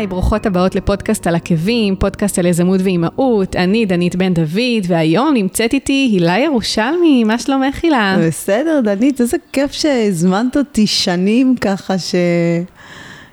[0.00, 3.56] היי, ברוכות הבאות לפודקאסט על עקבים, פודקאסט על יזמות ואימהות.
[3.56, 8.16] אני דנית בן דוד, והיום נמצאת איתי הילה ירושלמי, מה שלומך הילה?
[8.26, 12.14] בסדר, דנית, איזה כיף שהזמנת אותי שנים ככה ש...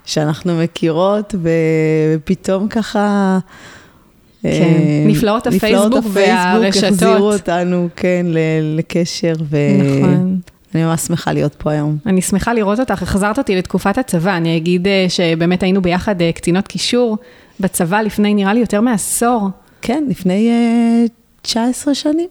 [0.04, 1.34] שאנחנו מכירות,
[2.14, 3.38] ופתאום ככה...
[4.42, 6.12] כן, אה, נפלאות הפייסבוק והרשתות.
[6.12, 8.26] נפלאות הפייסבוק החזירו אותנו, כן,
[8.76, 9.34] לקשר.
[9.50, 9.56] ו...
[9.78, 10.38] נכון.
[10.74, 11.96] אני ממש שמחה להיות פה היום.
[12.06, 16.32] אני שמחה לראות אותך, החזרת אותי לתקופת הצבא, אני אגיד אה, שבאמת היינו ביחד אה,
[16.32, 17.16] קצינות קישור
[17.60, 19.48] בצבא לפני נראה לי יותר מעשור.
[19.82, 20.50] כן, לפני
[21.06, 22.28] uh, 19 שנים.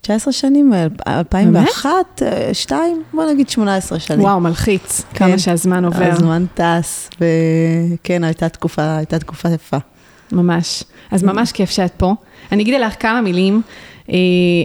[0.00, 0.72] 19 שנים,
[1.06, 4.20] 2001, 2, בוא נגיד 18 שנים.
[4.20, 6.04] וואו, מלחיץ, כן, כמה שהזמן עובר.
[6.04, 9.76] הזמן טס, וכן, הייתה תקופה, הייתה תקופה יפה.
[10.32, 10.84] ממש.
[11.10, 12.14] אז ממש כיף שאת פה.
[12.52, 13.62] אני אגיד לך כמה מילים.
[14.06, 14.10] Uh,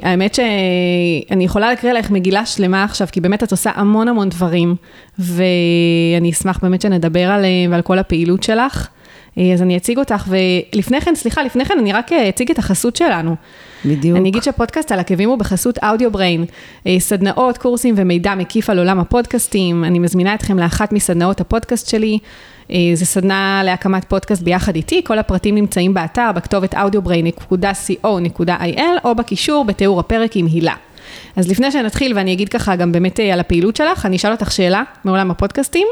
[0.03, 4.75] האמת שאני יכולה להקריא לך מגילה שלמה עכשיו, כי באמת את עושה המון המון דברים,
[5.19, 8.87] ואני אשמח באמת שנדבר עליהם ועל כל הפעילות שלך.
[9.35, 12.95] Uh, אז אני אציג אותך, ולפני כן, סליחה, לפני כן אני רק אציג את החסות
[12.95, 13.35] שלנו.
[13.85, 14.17] בדיוק.
[14.17, 16.45] אני אגיד שהפודקאסט על עקבים הוא בחסות אודיו בריין.
[16.87, 19.83] אה, סדנאות, קורסים ומידע מקיף על עולם הפודקאסטים.
[19.83, 22.19] אני מזמינה אתכם לאחת מסדנאות הפודקאסט שלי.
[22.73, 29.65] אה, זו סדנה להקמת פודקאסט ביחד איתי, כל הפרטים נמצאים באתר, בכתובת audiobrain.co.il או בקישור
[29.65, 30.75] בתיאור הפרק עם הילה.
[31.35, 34.51] אז לפני שנתחיל ואני אגיד ככה גם באמת אה, על הפעילות שלך, אני אשאל אותך
[34.51, 35.87] שאלה מעולם הפודקאסטים.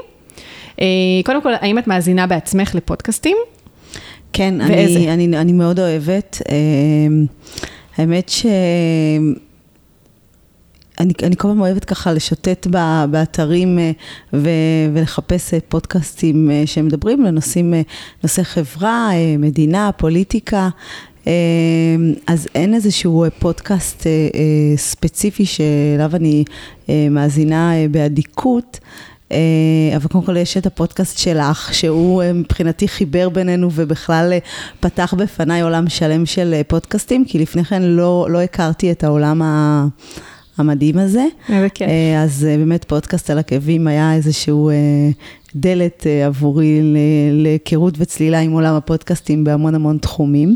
[1.25, 3.37] קודם כל, האם את מאזינה בעצמך לפודקאסטים?
[4.33, 6.41] כן, אני, אני, אני מאוד אוהבת.
[7.97, 8.45] האמת ש...
[11.01, 12.67] אני, אני כל הזמן אוהבת ככה לשוטט
[13.11, 13.91] באתרים אה,
[14.33, 14.49] ו,
[14.93, 17.73] ולחפש אה, פודקאסטים אה, שמדברים לנושאים,
[18.23, 20.69] נושאי חברה, מדינה, פוליטיקה.
[22.27, 24.07] אז אין איזשהו פודקאסט
[24.75, 26.43] ספציפי שאליו אני
[27.11, 28.79] מאזינה באדיקות.
[29.95, 34.33] אבל קודם כל יש את הפודקאסט שלך, שהוא מבחינתי חיבר בינינו ובכלל
[34.79, 39.85] פתח בפניי עולם שלם של פודקאסטים, כי לפני כן לא, לא הכרתי את העולם ה...
[40.61, 41.25] המדהים הזה.
[41.49, 41.87] איזה כיף.
[42.23, 44.71] אז באמת פודקאסט על עקבים היה איזשהו
[45.55, 46.81] דלת עבורי
[47.31, 50.55] להיכרות וצלילה עם עולם הפודקאסטים בהמון המון תחומים.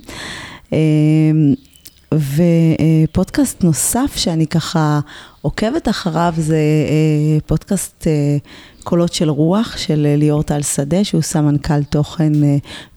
[2.13, 4.99] ופודקאסט נוסף שאני ככה
[5.41, 8.37] עוקבת אחריו זה אה, פודקאסט אה,
[8.85, 12.33] קולות של רוח של אה, ליאור טל שדה, שהוא סמנכ"ל תוכן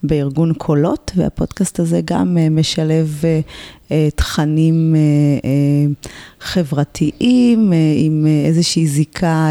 [0.03, 3.23] בארגון קולות, והפודקאסט הזה גם משלב
[4.15, 4.95] תכנים
[6.41, 9.49] חברתיים עם איזושהי זיקה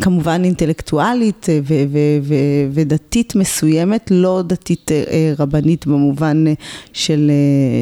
[0.00, 6.44] כמובן אינטלקטואלית אה, ו- ו- ו- ודתית מסוימת, לא דתית אה, אה, רבנית במובן
[6.92, 7.30] של,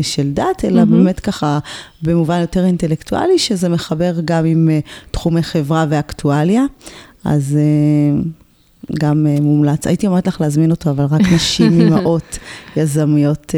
[0.02, 0.84] של דת, אלא mm-hmm.
[0.84, 1.58] באמת ככה
[2.02, 4.68] במובן יותר אינטלקטואלי, שזה מחבר גם עם
[5.10, 6.64] תחומי חברה ואקטואליה.
[7.24, 7.58] אז
[9.00, 9.86] גם מומלץ.
[9.86, 12.38] הייתי אומרת לך להזמין אותו, אבל רק נשים, אימהות,
[12.76, 13.54] יזמיות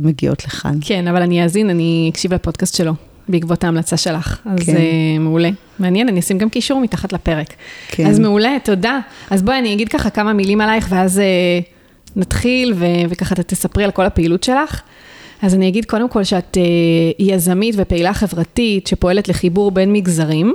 [0.00, 0.78] מגיעות לכאן.
[0.80, 3.09] כן, אבל אני אאזין, אני אקשיב לפודקאסט שלו.
[3.30, 4.38] בעקבות ההמלצה שלך.
[4.44, 4.74] אז כן.
[4.74, 4.78] uh,
[5.20, 5.50] מעולה.
[5.78, 7.54] מעניין, אני אשים גם קישור מתחת לפרק.
[7.88, 8.06] כן.
[8.06, 8.98] אז מעולה, תודה.
[9.30, 13.90] אז בואי אני אגיד ככה כמה מילים עלייך, ואז uh, נתחיל, ו- וככה תספרי על
[13.90, 14.80] כל הפעילות שלך.
[15.42, 20.54] אז אני אגיד קודם כל שאת uh, יזמית ופעילה חברתית שפועלת לחיבור בין מגזרים,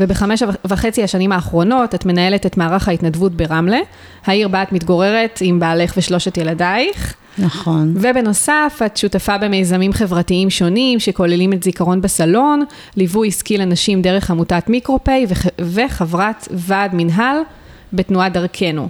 [0.00, 3.78] ובחמש וחצי השנים האחרונות את מנהלת את מערך ההתנדבות ברמלה,
[4.24, 7.14] העיר בה את מתגוררת עם בעלך ושלושת ילדייך.
[7.38, 7.94] נכון.
[7.96, 12.64] ובנוסף, את שותפה במיזמים חברתיים שונים שכוללים את זיכרון בסלון,
[12.96, 15.46] ליווי עסקי לנשים דרך עמותת מיקרופיי וח...
[15.58, 17.36] וחברת ועד מנהל
[17.92, 18.88] בתנועת דרכנו.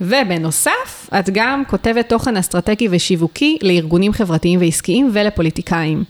[0.00, 6.04] ובנוסף, את גם כותבת תוכן אסטרטגי ושיווקי לארגונים חברתיים ועסקיים ולפוליטיקאים.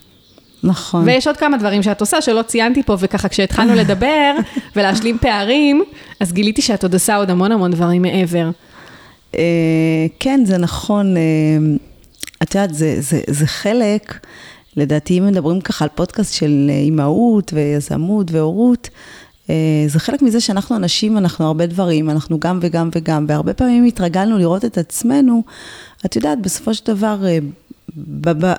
[0.64, 1.04] נכון.
[1.06, 4.34] ויש עוד כמה דברים שאת עושה שלא ציינתי פה, וככה כשהתחלנו לדבר
[4.76, 5.82] ולהשלים פערים,
[6.20, 8.50] אז גיליתי שאת עוד עושה עוד המון המון דברים מעבר.
[9.34, 11.16] אה, כן, זה נכון.
[11.16, 11.22] אה,
[12.42, 14.26] את יודעת, זה, זה, זה חלק,
[14.76, 18.98] לדעתי, אם מדברים ככה על פודקאסט של אימהות ויזמות והורות, אה,
[19.86, 24.38] זה חלק מזה שאנחנו אנשים, אנחנו הרבה דברים, אנחנו גם וגם וגם, והרבה פעמים התרגלנו
[24.38, 25.42] לראות את עצמנו,
[26.06, 27.24] את יודעת, בסופו של דבר,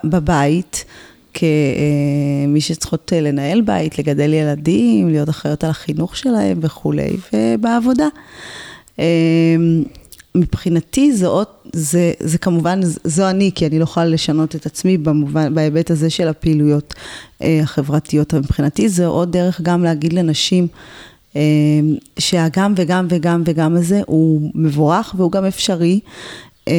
[0.04, 0.86] בבית,
[1.34, 8.08] כמי שצריכות לנהל בית, לגדל ילדים, להיות אחראיות על החינוך שלהם וכולי, ובעבודה.
[10.36, 14.98] מבחינתי זה, עוד, זה, זה כמובן, זו אני, כי אני לא יכולה לשנות את עצמי
[14.98, 16.94] במובן, בהיבט הזה של הפעילויות
[17.42, 18.34] אה, החברתיות.
[18.34, 20.68] מבחינתי זה עוד דרך גם להגיד לנשים
[21.36, 21.42] אה,
[22.20, 26.00] שהגם וגם וגם וגם הזה הוא מבורך והוא גם אפשרי,
[26.68, 26.74] אה,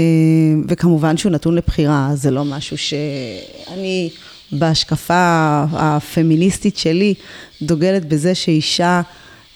[0.69, 4.11] וכמובן שהוא נתון לבחירה, זה לא משהו שאני
[4.53, 7.15] בהשקפה הפמיניסטית שלי
[7.63, 9.03] דוגלת בזה שאישה,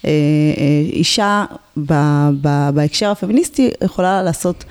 [0.05, 1.45] אה, אה, אישה
[2.75, 4.65] בהקשר הפמיניסטי יכולה לעשות,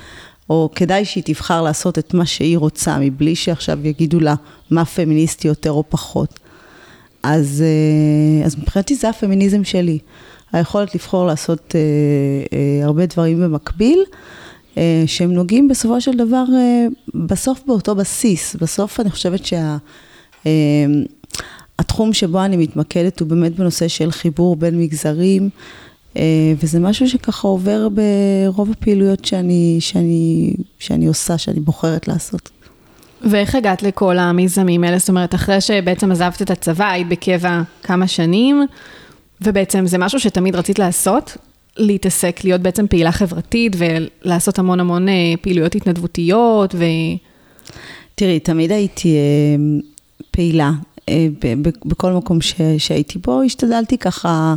[0.49, 4.35] או כדאי שהיא תבחר לעשות את מה שהיא רוצה, מבלי שעכשיו יגידו לה
[4.71, 6.39] מה פמיניסטי יותר או פחות.
[7.23, 9.99] אז, אה, אז מבחינתי זה הפמיניזם שלי.
[10.51, 11.79] היכולת לבחור לעשות אה,
[12.57, 14.03] אה, הרבה דברים במקביל,
[14.77, 18.55] אה, שהם נוגעים בסופו של דבר, אה, בסוף באותו בסיס.
[18.55, 19.77] בסוף אני חושבת שה...
[21.79, 25.49] התחום שבו אני מתמקדת הוא באמת בנושא של חיבור בין מגזרים,
[26.17, 32.49] אה, וזה משהו שככה עובר ברוב הפעילויות שאני, שאני, שאני עושה, שאני בוחרת לעשות.
[33.21, 34.97] ואיך הגעת לכל המיזמים האלה?
[34.97, 38.65] זאת אומרת, אחרי שבעצם עזבת את הצבא, היית בקבע כמה שנים,
[39.41, 41.37] ובעצם זה משהו שתמיד רצית לעשות,
[41.77, 46.83] להתעסק, להיות בעצם פעילה חברתית ולעשות המון המון אה, פעילויות התנדבותיות ו...
[48.15, 49.79] תראי, תמיד הייתי אה,
[50.31, 50.71] פעילה.
[51.85, 52.39] בכל מקום
[52.77, 54.55] שהייתי בו, השתדלתי ככה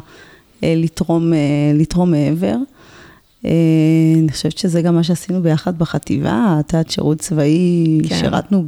[0.63, 1.33] לתרום,
[1.75, 2.57] לתרום מעבר.
[3.45, 8.19] אני חושבת שזה גם מה שעשינו ביחד בחטיבה, את יודעת, שירות צבאי, כן.
[8.19, 8.65] שירתנו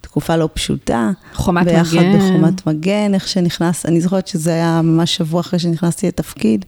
[0.00, 1.10] בתקופה לא פשוטה.
[1.34, 2.12] חומת ביחד מגן.
[2.12, 6.64] ביחד בחומת מגן, איך שנכנס, אני זוכרת שזה היה ממש שבוע אחרי שנכנסתי לתפקיד,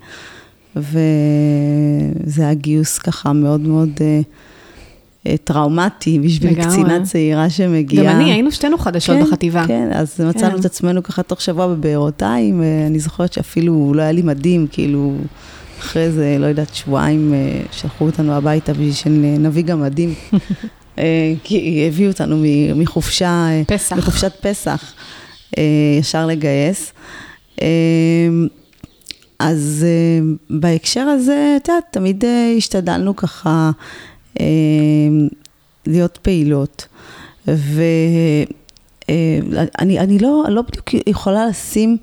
[0.76, 3.90] וזה היה גיוס ככה מאוד מאוד...
[4.00, 4.20] אה,
[5.44, 6.66] טראומטי בשביל לגמרי.
[6.66, 8.04] קצינה צעירה שמגיעה.
[8.04, 9.66] גם אני, היינו שתינו חדשות כן, בחטיבה.
[9.66, 10.28] כן, אז כן.
[10.28, 15.14] מצאנו את עצמנו ככה תוך שבוע בבארותיים, אני זוכרת שאפילו לא היה לי מדים, כאילו,
[15.78, 20.14] אחרי זה, לא יודעת, שבועיים אה, שלחו אותנו הביתה בשביל שנביא גם מדים.
[20.98, 22.42] אה, כי הביאו אותנו
[22.76, 23.96] מחופשה, פסח.
[23.96, 24.94] מחופשת פסח,
[26.00, 26.92] ישר לגייס.
[29.38, 29.86] אז
[30.50, 32.24] בהקשר הזה, את יודעת, תמיד
[32.56, 33.70] השתדלנו ככה אה,
[35.86, 36.86] להיות פעילות.
[37.46, 38.46] ואני
[39.08, 41.96] אה, אני לא, לא בדיוק יכולה לשים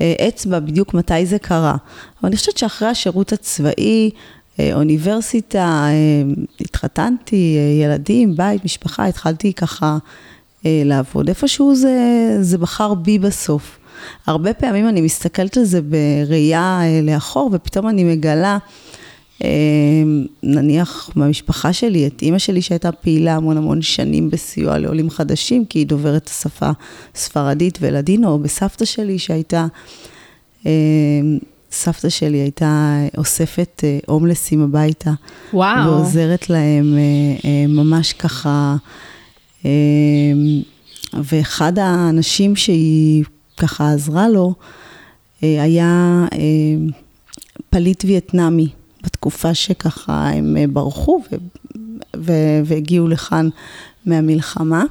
[0.00, 1.76] אה, אצבע בדיוק מתי זה קרה,
[2.20, 4.10] אבל אני חושבת שאחרי השירות הצבאי,
[4.72, 5.86] אוניברסיטה,
[6.60, 9.98] התחתנתי, ילדים, בית, משפחה, התחלתי ככה
[10.64, 11.28] לעבוד.
[11.28, 11.92] איפשהו זה,
[12.40, 13.78] זה בחר בי בסוף.
[14.26, 18.87] הרבה פעמים אני מסתכלת על זה בראייה לאחור, ופתאום אני מגלה אמ,
[20.42, 25.78] נניח במשפחה שלי, את אימא שלי שהייתה פעילה המון המון שנים בסיוע לעולים חדשים, כי
[25.78, 26.70] היא דוברת השפה
[27.14, 29.66] ספרדית ולדינו, או בסבתא שלי שהייתה,
[30.66, 30.70] אמ,
[31.72, 35.12] סבתא שלי הייתה אוספת אה, הומלסים הביתה.
[35.52, 35.90] וואו.
[35.90, 38.76] ועוזרת להם אה, אה, ממש ככה,
[39.64, 39.70] אמ,
[41.14, 43.24] ואחד האנשים שהיא
[43.56, 44.54] ככה עזרה לו,
[45.42, 46.24] היה
[47.70, 48.68] פליט וייטנאמי.
[49.18, 51.36] בתקופה שככה הם אה, ברחו ו-
[52.16, 53.48] ו- והגיעו לכאן
[54.06, 54.84] מהמלחמה.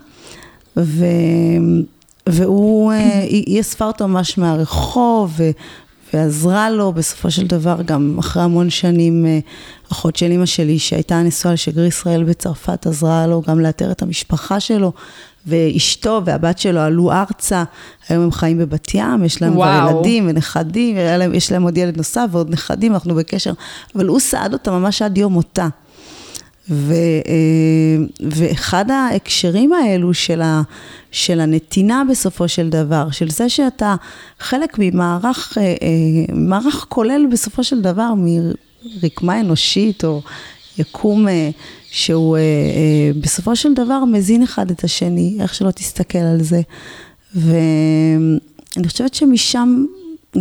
[0.78, 1.06] ו-
[2.30, 5.52] והוא, אה, היא אספה אותו ממש מהרחוב ו-
[6.14, 9.40] ועזרה לו בסופו של דבר, גם אחרי המון שנים, אה,
[9.92, 14.60] אחות של אימא שלי שהייתה נשואה לשגריר ישראל בצרפת, עזרה לו גם לאתר את המשפחה
[14.60, 14.92] שלו.
[15.48, 17.64] ואשתו והבת שלו עלו ארצה,
[18.10, 20.96] היום הם חיים בבת ים, יש להם כבר ילדים ונכדים,
[21.34, 23.54] יש להם עוד ילד נוסף ועוד נכדים, אנחנו בקשר,
[23.96, 25.68] אבל הוא סעד אותה ממש עד יום מותה.
[26.70, 26.94] ו,
[27.28, 30.62] אה, ואחד ההקשרים האלו של, ה,
[31.12, 33.96] של הנתינה בסופו של דבר, של זה שאתה
[34.40, 40.22] חלק ממערך, אה, אה, מערך כולל בסופו של דבר מרקמה אנושית או
[40.80, 41.28] יקום
[41.90, 46.62] שהוא אה, אה, בסופו של דבר מזין אחד את השני, איך שלא תסתכל על זה.
[47.36, 49.86] ואני חושבת שמשם,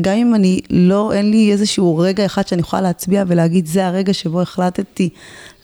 [0.00, 4.12] גם אם אני לא, אין לי איזשהו רגע אחד שאני יכולה להצביע ולהגיד, זה הרגע
[4.12, 5.08] שבו החלטתי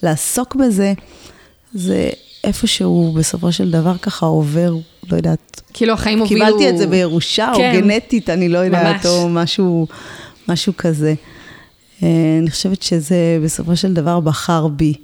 [0.03, 0.93] לעסוק בזה,
[1.75, 2.11] זה
[2.45, 4.75] איפשהו בסופו של דבר ככה עובר,
[5.11, 5.61] לא יודעת.
[5.73, 6.47] כאילו החיים הובילו...
[6.47, 7.77] קיבלתי את זה בירושה, כן.
[7.77, 9.07] או גנטית, אני לא יודעת, ממש.
[9.07, 9.87] או משהו,
[10.49, 11.15] משהו כזה.
[12.03, 12.09] אה,
[12.43, 14.95] אני חושבת שזה בסופו של דבר בחר בי.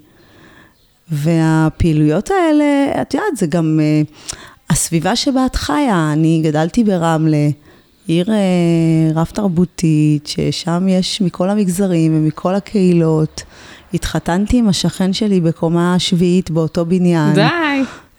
[1.10, 4.08] והפעילויות האלה, את יודעת, זה גם uh,
[4.70, 6.10] הסביבה שבה את חיה.
[6.12, 7.48] אני גדלתי ברמלה,
[8.06, 8.30] עיר uh,
[9.14, 13.42] רב-תרבותית, ששם יש מכל המגזרים ומכל הקהילות.
[13.94, 17.34] התחתנתי עם השכן שלי בקומה השביעית באותו בניין.
[17.34, 17.42] די,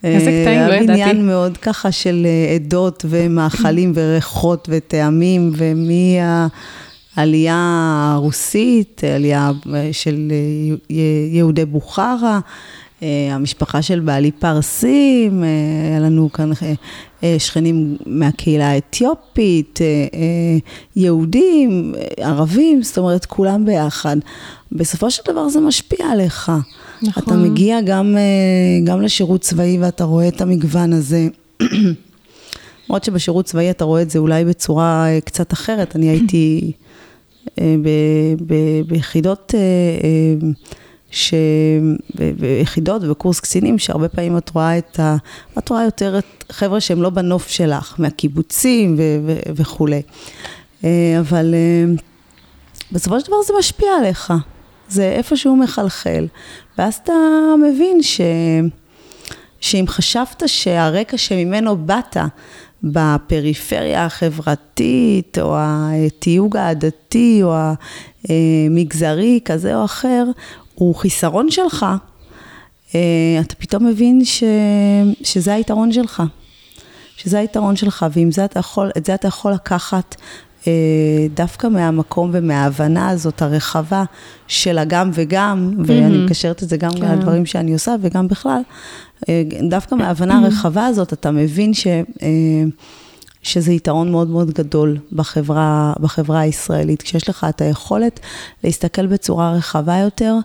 [0.04, 0.88] איזה קטעים, לא ידעתי.
[0.88, 5.52] בניין מאוד ככה של עדות ומאכלים וריחות וטעמים,
[7.20, 9.52] ומהעלייה הרוסית, עלייה
[9.92, 10.32] של
[11.32, 12.40] יהודי בוכרה.
[13.04, 15.48] אה, המשפחה של בעלי פרסים, אה,
[15.90, 16.52] היה לנו כאן
[17.24, 19.80] אה, שכנים מהקהילה האתיופית,
[20.96, 24.18] יהודים, ערבים, זאת אומרת, כולם ביחד.
[24.72, 26.52] בסופו של דבר זה משפיע עליך.
[27.02, 27.24] נכון.
[27.24, 28.16] אתה מגיע גם,
[28.84, 31.28] גם לשירות צבאי ואתה רואה את המגוון הזה.
[32.90, 35.96] למרות שבשירות צבאי אתה רואה את זה אולי בצורה קצת אחרת.
[35.96, 36.72] אני הייתי
[38.88, 39.54] ביחידות
[41.12, 41.34] ש...
[42.16, 45.16] ביחידות ובקורס קצינים, שהרבה פעמים את רואה את ה...
[45.58, 49.02] את רואה יותר את חבר'ה שהם לא בנוף שלך, מהקיבוצים ו...
[49.26, 49.40] ו...
[49.56, 50.02] וכולי.
[51.20, 51.56] אבל
[52.92, 54.34] בסופו של דבר זה משפיע עליך,
[54.90, 56.28] זה איפשהו מחלחל,
[56.78, 57.14] ואז אתה
[57.64, 58.22] מבין ש...
[59.62, 62.18] שאם חשבת שהרקע שממנו באת,
[62.84, 67.56] בפריפריה החברתית, או התיוג העדתי, או
[68.30, 70.26] המגזרי, כזה או אחר,
[70.76, 71.86] הוא חיסרון שלך,
[72.96, 73.00] אה,
[73.42, 74.44] אתה פתאום מבין ש...
[75.24, 76.24] שזה היתרון שלך.
[77.18, 80.16] שזה היתרון שלך, ועם זה אתה יכול, את זה אתה יכול לקחת
[80.68, 80.72] אה,
[81.34, 84.04] דווקא מהמקום ומההבנה הזאת הרחבה
[84.48, 85.84] של הגם וגם, mm-hmm.
[85.86, 87.18] ואני מקשרת את זה גם כן.
[87.18, 88.62] לדברים שאני עושה וגם בכלל,
[89.70, 91.88] דווקא מההבנה הרחבה הזאת אתה מבין ש...
[93.44, 98.20] שזה יתרון מאוד מאוד גדול בחברה, בחברה הישראלית, כשיש לך את היכולת
[98.64, 100.36] להסתכל בצורה רחבה יותר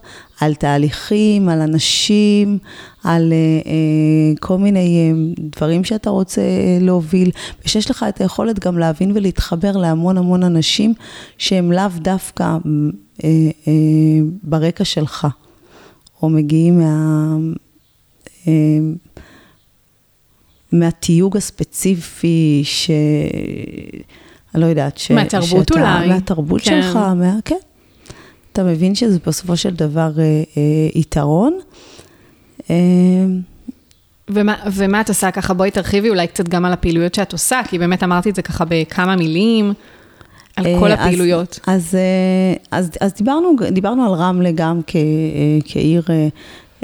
[0.40, 2.58] על תהליכים, על אנשים,
[3.04, 7.30] על uh, uh, כל מיני uh, דברים שאתה רוצה uh, להוביל,
[7.64, 10.94] ושיש לך את היכולת גם להבין ולהתחבר להמון המון אנשים
[11.38, 13.22] שהם לאו דווקא uh, uh,
[14.42, 15.26] ברקע שלך,
[16.22, 17.36] או מגיעים מה...
[18.44, 18.48] Uh,
[20.72, 22.90] מהתיוג הספציפי, ש...
[24.54, 25.10] אני לא יודעת, ש...
[25.10, 26.08] מהתרבות שאתה, אולי.
[26.08, 26.82] מהתרבות כן.
[26.82, 27.36] שלך, מה...
[27.44, 27.56] כן.
[28.52, 30.24] אתה מבין שזה בסופו של דבר אה,
[30.56, 31.58] אה, יתרון.
[32.70, 32.76] אה,
[34.30, 35.54] ומה, ומה את עושה ככה?
[35.54, 38.64] בואי תרחיבי אולי קצת גם על הפעילויות שאת עושה, כי באמת אמרתי את זה ככה
[38.68, 39.72] בכמה מילים,
[40.56, 41.60] על כל אה, הפעילויות.
[41.66, 44.96] אז, אז, אה, אז, אז דיברנו, דיברנו על רמלה גם כ,
[45.64, 46.28] כעיר אה,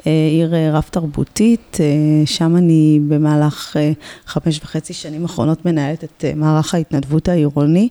[0.04, 3.76] עיר אה, רב תרבותית, אה, שם אני במהלך
[4.26, 7.88] חמש וחצי שנים האחרונות מנהלת את מערך ההתנדבות העירוני.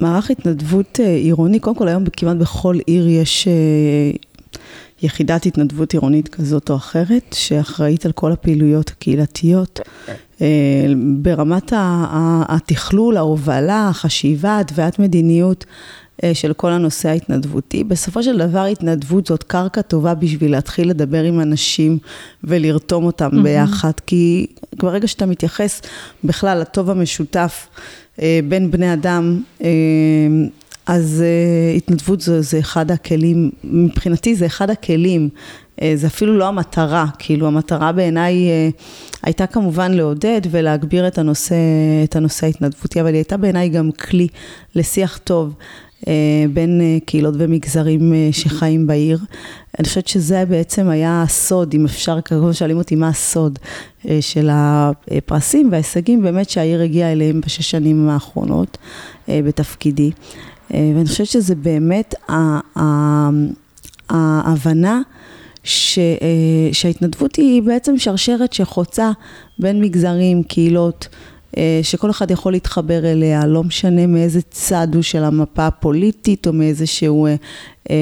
[0.00, 3.48] מערך התנדבות עירוני, קודם כל היום כמעט בכל עיר יש
[5.02, 9.80] יחידת התנדבות עירונית כזאת או אחרת, שאחראית על כל הפעילויות הקהילתיות.
[11.22, 11.72] ברמת
[12.48, 15.64] התכלול, ההובלה, החשיבה, התוויית מדיניות.
[16.24, 17.84] אה, של כל הנושא ההתנדבותי.
[17.84, 21.98] בסופו של דבר התנדבות זאת קרקע טובה בשביל להתחיל לדבר עם אנשים
[22.44, 23.42] ולרתום אותם mm-hmm.
[23.42, 25.80] ביחד, כי ברגע שאתה מתייחס
[26.24, 27.68] בכלל לטוב המשותף
[28.22, 29.68] אה, בין בני אדם, אה,
[30.86, 31.24] אז
[31.76, 35.28] התנדבות זה, זה אחד הכלים, מבחינתי זה אחד הכלים,
[35.94, 38.34] זה אפילו לא המטרה, כאילו המטרה בעיניי
[39.22, 41.54] הייתה כמובן לעודד ולהגביר את הנושא,
[42.04, 44.28] את הנושא ההתנדבותי, אבל היא הייתה בעיניי גם כלי
[44.74, 45.54] לשיח טוב.
[46.08, 49.18] אה, בין אה, קהילות ומגזרים אה, שחיים בעיר.
[49.78, 53.58] אני חושבת שזה בעצם היה הסוד, אם אפשר, ככה שואלים אותי מה הסוד
[54.20, 58.78] של הפרסים וההישגים באמת שהעיר הגיעה אליהם בשש שנים האחרונות
[59.28, 60.10] בתפקידי.
[60.70, 62.14] ואני חושבת שזה באמת
[64.08, 65.00] ההבנה
[65.64, 65.98] ש,
[66.72, 69.10] שההתנדבות היא בעצם שרשרת שחוצה
[69.58, 71.08] בין מגזרים, קהילות.
[71.56, 76.52] אה, שכל אחד יכול להתחבר אליה, לא משנה מאיזה צד הוא של המפה הפוליטית או
[76.52, 77.34] מאיזה שהוא, אה,
[77.90, 77.96] אה,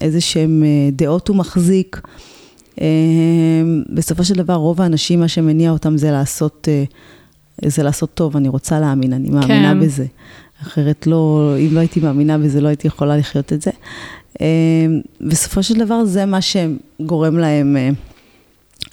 [0.00, 2.00] איזה שהם דעות הוא מחזיק.
[3.94, 6.68] בסופו של דבר רוב האנשים, מה שמניע אותם זה לעשות,
[7.64, 9.80] זה לעשות טוב, אני רוצה להאמין, אני מאמינה כן.
[9.80, 10.06] בזה.
[10.62, 13.70] אחרת לא, אם לא הייתי מאמינה בזה, לא הייתי יכולה לחיות את זה.
[15.20, 17.76] בסופו של דבר זה מה שגורם להם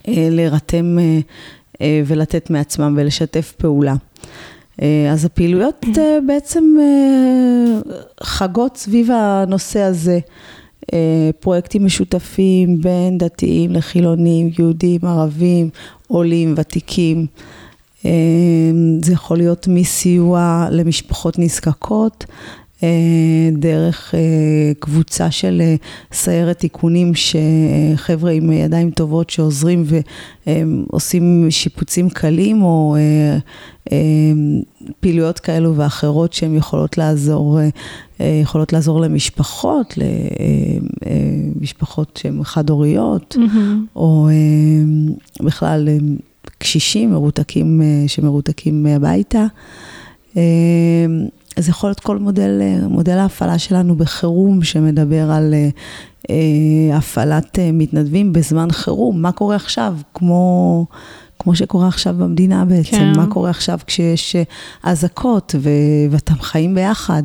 [0.07, 0.97] להירתם
[1.81, 3.95] ולתת מעצמם ולשתף פעולה.
[4.81, 6.63] אה, אז הפעילויות אה, בעצם
[8.23, 10.19] חגות סביב הנושא הזה.
[11.39, 15.69] פרויקטים משותפים בין דתיים לחילונים, יהודים, ערבים,
[16.07, 17.25] עולים, ותיקים.
[19.01, 22.33] זה יכול להיות מסיוע למשפחות נזקקות, אה,
[23.53, 25.75] דרך אה, קבוצה של אה,
[26.11, 29.83] סיירת תיקונים, שחבר'ה עם ידיים טובות שעוזרים
[30.47, 32.95] ועושים שיפוצים קלים, או
[34.99, 37.59] פעילויות כאלו ואחרות שהן יכולות לעזור,
[38.19, 39.93] יכולות לעזור למשפחות,
[41.57, 43.95] למשפחות שהן חד-הוריות, mm-hmm.
[43.95, 44.29] או
[45.39, 45.89] בכלל
[46.57, 49.45] קשישים מרותקים, שמרותקים הביתה.
[51.57, 55.69] אז יכול להיות כל מודל, מודל ההפעלה שלנו בחירום שמדבר על אה,
[56.29, 60.85] אה, הפעלת אה, מתנדבים בזמן חירום, מה קורה עכשיו, כמו,
[61.39, 63.11] כמו שקורה עכשיו במדינה בעצם, כן.
[63.15, 64.35] מה קורה עכשיו כשיש
[64.83, 65.55] אזעקות
[66.11, 67.23] ואתם חיים ביחד.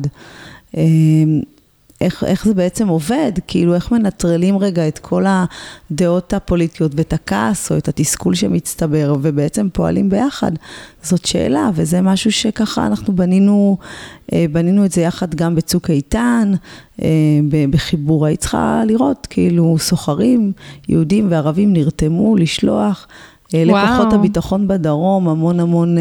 [2.03, 5.25] איך, איך זה בעצם עובד, כאילו איך מנטרלים רגע את כל
[5.91, 10.51] הדעות הפוליטיות ואת הכעס או את התסכול שמצטבר ובעצם פועלים ביחד.
[11.03, 13.77] זאת שאלה, וזה משהו שככה אנחנו בנינו,
[14.33, 16.53] אה, בנינו את זה יחד גם בצוק איתן,
[17.01, 17.07] אה,
[17.69, 20.51] בחיבור, היית צריכה לראות, כאילו סוחרים,
[20.89, 23.07] יהודים וערבים נרתמו לשלוח
[23.53, 23.85] אה, וואו.
[23.85, 25.97] לכוחות הביטחון בדרום המון המון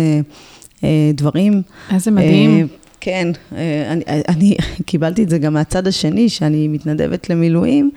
[1.14, 1.62] דברים.
[1.90, 2.68] איזה מדהים.
[3.04, 4.56] כן, אה, אני, אני
[4.86, 7.90] קיבלתי את זה גם מהצד השני, שאני מתנדבת למילואים,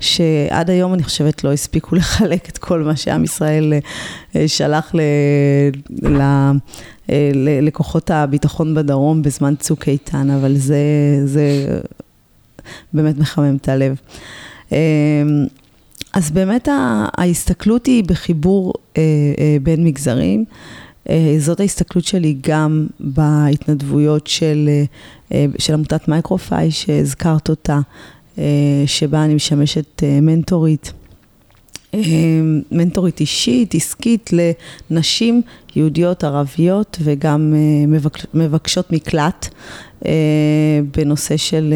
[0.00, 3.72] שעד היום אני חושבת לא הספיקו לחלק את כל מה שעם ישראל
[4.36, 5.00] אה, שלח ל,
[6.02, 6.52] ל, אה,
[7.34, 10.76] ל, לכוחות הביטחון בדרום בזמן צוק איתן, אבל זה,
[11.24, 11.78] זה
[12.92, 13.96] באמת מחמם את הלב.
[16.12, 16.68] אז באמת
[17.18, 18.72] ההסתכלות היא בחיבור
[19.62, 20.44] בין מגזרים.
[21.10, 24.68] אה, זאת ההסתכלות שלי גם בהתנדבויות של,
[25.32, 27.80] אה, של עמותת מייקרופאי שהזכרת אותה,
[28.38, 28.44] אה,
[28.86, 30.92] שבה אני משמשת מנטורית.
[32.72, 34.30] מנטורית אישית, עסקית,
[34.90, 35.42] לנשים
[35.76, 37.54] יהודיות, ערביות וגם
[38.34, 39.48] מבקשות מקלט
[40.96, 41.74] בנושא של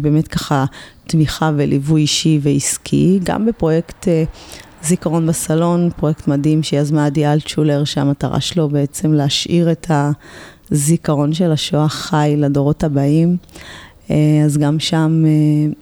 [0.00, 0.64] באמת ככה
[1.06, 4.08] תמיכה וליווי אישי ועסקי, גם בפרויקט
[4.82, 9.90] זיכרון בסלון, פרויקט מדהים שיזמה עדי אלטשולר, שהמטרה שלו בעצם להשאיר את
[10.70, 13.36] הזיכרון של השואה חי לדורות הבאים.
[14.10, 15.72] אה, אז גם שם, אה,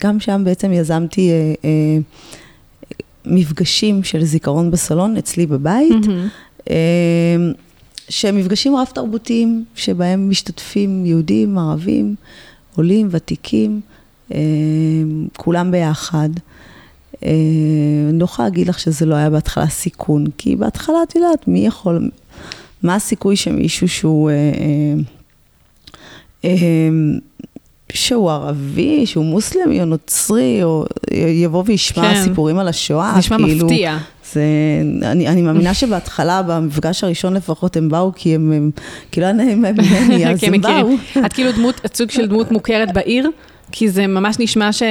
[0.00, 1.30] גם שם בעצם יזמתי
[1.64, 1.98] אה,
[3.26, 6.04] מפגשים של זיכרון בסלון אצלי בבית.
[6.04, 6.70] Mm-hmm.
[8.08, 12.14] שהם מפגשים רב-תרבותיים, שבהם משתתפים יהודים, ערבים,
[12.76, 13.80] עולים, ותיקים,
[15.36, 16.28] כולם ביחד.
[17.24, 17.30] אה,
[18.10, 21.66] אני לא יכולה להגיד לך שזה לא היה בהתחלה סיכון, כי בהתחלה את יודעת, מי
[21.66, 22.10] יכול,
[22.82, 24.30] מה הסיכוי שמישהו שהוא...
[24.30, 24.34] אה,
[26.44, 26.88] אה,
[27.92, 32.22] שהוא ערבי, שהוא מוסלמי או נוצרי, או יבוא וישמע כן.
[32.22, 33.10] סיפורים על השואה.
[33.12, 33.98] זה נשמע כאילו, מפתיע.
[34.32, 34.42] זה,
[35.02, 38.70] אני, אני מאמינה שבהתחלה, במפגש הראשון לפחות, הם באו כי הם, הם
[39.12, 40.90] כאילו היה נעים ממני, אז הם באו.
[41.26, 43.30] את כאילו דמות, סוג של דמות מוכרת בעיר,
[43.72, 44.82] כי זה ממש נשמע ש...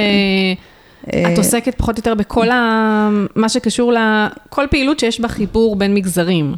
[1.08, 3.10] את אה, עוסקת פחות או יותר בכל ה...
[3.34, 6.54] מה שקשור לכל פעילות שיש בה חיבור בין מגזרים.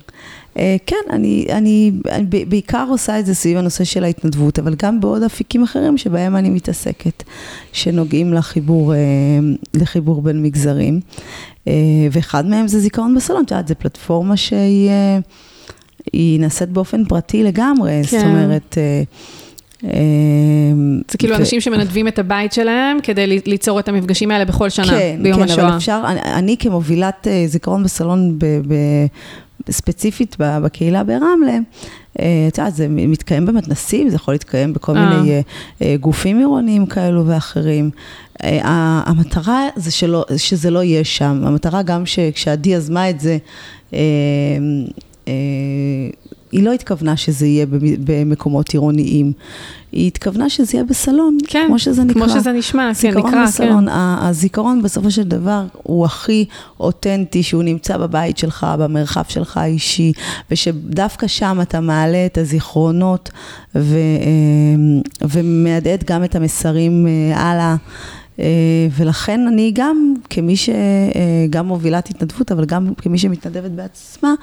[0.59, 5.01] אה, כן, אני, אני, אני בעיקר עושה את זה סביב הנושא של ההתנדבות, אבל גם
[5.01, 7.23] בעוד אפיקים אחרים שבהם אני מתעסקת,
[7.73, 8.99] שנוגעים לחיבור, אה,
[9.75, 11.01] לחיבור בין מגזרים.
[12.13, 14.91] ואחד מהם זה זיכרון בסלון, את יודעת, זו פלטפורמה שהיא
[16.15, 18.19] נעשית באופן פרטי לגמרי, כן.
[18.19, 18.79] זאת אומרת...
[19.85, 24.87] אמ, זה כאילו אנשים שמנדבים את הבית שלהם כדי ליצור את המפגשים האלה בכל שנה,
[24.87, 25.57] כן, ביום השואה.
[25.57, 28.39] כן, כן, אבל אפשר, אני כמובילת אה, זיכרון בסלון
[29.71, 31.59] ספציפית בקהילה ברמלה,
[32.21, 35.23] אה, את יודעת, זה מתקיים במתנסים, זה יכול להתקיים בכל אה.
[35.23, 35.43] מיני
[36.01, 37.91] גופים עירוניים כאלו ואחרים.
[38.43, 43.39] המטרה זה שלא, שזה לא יהיה שם, המטרה גם שכשעדי יזמה את זה,
[46.57, 47.67] היא לא התכוונה שזה יהיה
[48.05, 49.33] במקומות עירוניים,
[49.93, 52.27] היא התכוונה שזה יהיה בסלון, כן, כמו שזה נקרא.
[52.27, 53.45] כמו שזה נשמע, כן, נקרא, כן.
[53.45, 53.87] בסלון.
[53.91, 56.45] הזיכרון בסופו של דבר הוא הכי
[56.81, 60.13] אותנטי, שהוא נמצא בבית שלך, במרחב שלך האישי,
[60.51, 63.31] ושדווקא שם אתה מעלה את הזיכרונות
[63.75, 67.77] ו, אה, ומהדהד גם את המסרים אה, הלאה.
[68.41, 68.45] אה,
[68.97, 70.75] ולכן אני גם, כמי שגם
[71.55, 74.35] אה, מובילת התנדבות, אבל גם כמי שמתנדבת בעצמה,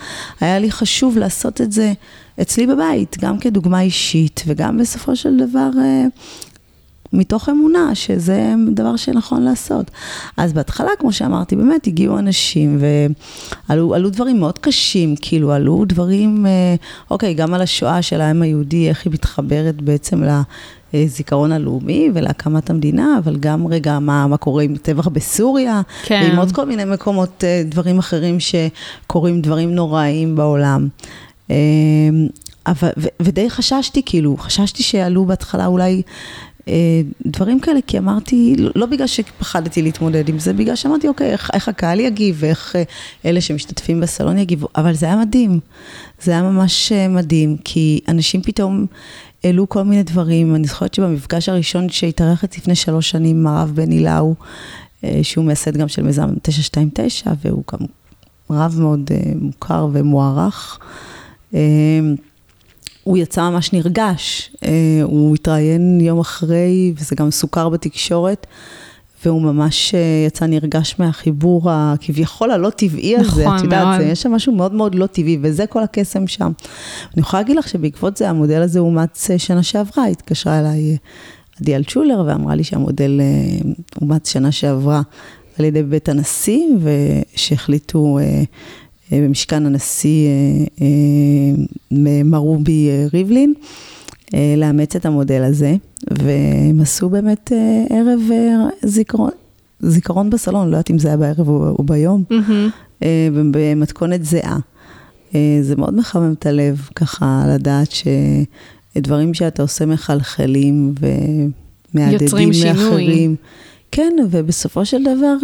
[0.42, 1.94] היה לי חשוב לעשות את זה
[2.42, 6.06] אצלי בבית, גם כדוגמה אישית, וגם בסופו של דבר אה,
[7.14, 9.92] מתוך אמונה שזה דבר שנכון לעשות.
[10.38, 12.78] אז בהתחלה, כמו שאמרתי, באמת הגיעו אנשים
[13.70, 16.46] ועלו דברים מאוד קשים, כאילו עלו דברים,
[17.12, 20.42] אוקיי, גם על השואה של העם היהודי, איך היא מתחברת בעצם ל...
[20.94, 26.22] הזיכרון הלאומי ולהקמת המדינה, אבל גם רגע מה, מה קורה עם טבח בסוריה, כן.
[26.24, 30.88] ועם עוד כל מיני מקומות, אה, דברים אחרים שקורים דברים נוראיים בעולם.
[31.52, 31.56] אה,
[32.68, 36.02] אבל, ו, ודי חששתי, כאילו, חששתי שיעלו בהתחלה אולי
[36.68, 41.32] אה, דברים כאלה, כי אמרתי, לא, לא בגלל שפחדתי להתמודד עם זה, בגלל שאמרתי, אוקיי,
[41.32, 42.76] איך, איך הקהל יגיב, ואיך
[43.26, 45.60] אלה שמשתתפים בסלון יגיבו, אבל זה היה מדהים.
[46.22, 48.86] זה היה ממש מדהים, כי אנשים פתאום
[49.44, 50.56] העלו כל מיני דברים.
[50.56, 54.36] אני זוכרת שבמפגש הראשון שהתארחת לפני שלוש שנים הרב בני לאו,
[55.04, 57.86] אה, שהוא מייסד גם של מיזם 929, והוא גם
[58.50, 60.80] רב מאוד אה, מוכר ומוערך.
[61.54, 61.60] אה,
[63.04, 64.52] הוא יצא ממש נרגש,
[65.04, 68.48] הוא התראיין יום אחרי, וזה גם סוכר בתקשורת.
[69.26, 74.02] והוא ממש אה, יצא נרגש מהחיבור הכביכול הלא טבעי הזה, נכון, את יודעת, מאוד.
[74.02, 76.52] זה, יש שם משהו מאוד מאוד לא טבעי, וזה כל הקסם שם.
[77.14, 80.98] אני יכולה להגיד לך שבעקבות זה המודל הזה אומץ אה, שנה שעברה, התקשרה אליי
[81.62, 83.22] עדי אלטשולר, ואמרה לי שהמודל
[84.02, 85.02] אומץ שנה שעברה
[85.60, 86.64] על ידי בית הנשיא,
[87.34, 88.20] ושהחליטו
[89.12, 90.30] במשכן הנשיא
[92.26, 93.54] מרובי ריבלין.
[94.58, 95.76] לאמץ את המודל הזה,
[96.12, 97.52] והם עשו באמת
[97.90, 98.20] ערב
[98.84, 99.32] זיכרון,
[99.80, 103.04] זיכרון בסלון, לא יודעת אם זה היה בערב או, או ביום, mm-hmm.
[103.32, 104.60] במתכונת זהה.
[105.62, 107.94] זה מאוד מחמם את הלב, ככה לדעת
[108.96, 110.94] שדברים שאתה עושה מחלחלים
[111.94, 113.36] ומהדהדים לאחרים.
[113.92, 115.36] כן, ובסופו של דבר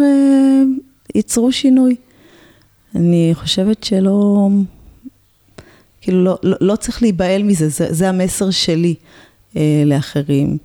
[1.14, 1.96] ייצרו שינוי.
[2.94, 4.48] אני חושבת שלא,
[6.00, 8.94] כאילו לא, לא, לא צריך להיבהל מזה, זה, זה המסר שלי
[9.56, 10.58] אה, לאחרים.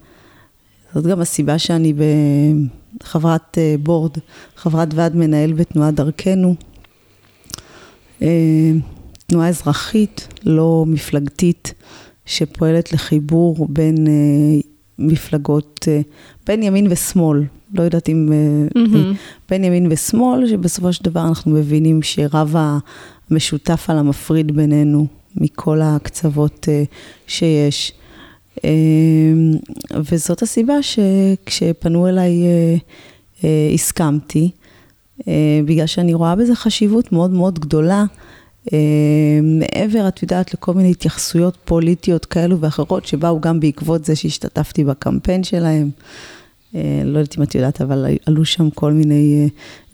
[0.93, 1.93] זאת גם הסיבה שאני
[3.03, 4.11] בחברת אה, בורד,
[4.55, 6.55] חברת ועד מנהל בתנועת דרכנו.
[8.21, 8.71] אה,
[9.27, 11.73] תנועה אזרחית, לא מפלגתית,
[12.25, 14.61] שפועלת לחיבור בין אה,
[14.99, 16.01] מפלגות, אה,
[16.47, 17.43] בין ימין ושמאל.
[17.73, 18.29] לא יודעת אם...
[18.77, 19.15] Mm-hmm.
[19.49, 22.55] בין ימין ושמאל, שבסופו של דבר אנחנו מבינים שרב
[23.29, 26.83] המשותף על המפריד בינינו מכל הקצוות אה,
[27.27, 27.93] שיש.
[30.11, 32.43] וזאת הסיבה שכשפנו אליי
[33.73, 34.51] הסכמתי,
[35.65, 38.05] בגלל שאני רואה בזה חשיבות מאוד מאוד גדולה.
[39.43, 45.43] מעבר, את יודעת, לכל מיני התייחסויות פוליטיות כאלו ואחרות, שבאו גם בעקבות זה שהשתתפתי בקמפיין
[45.43, 45.89] שלהם.
[46.75, 49.47] אה, לא יודעת אם את יודעת, אבל עלו שם כל מיני אה,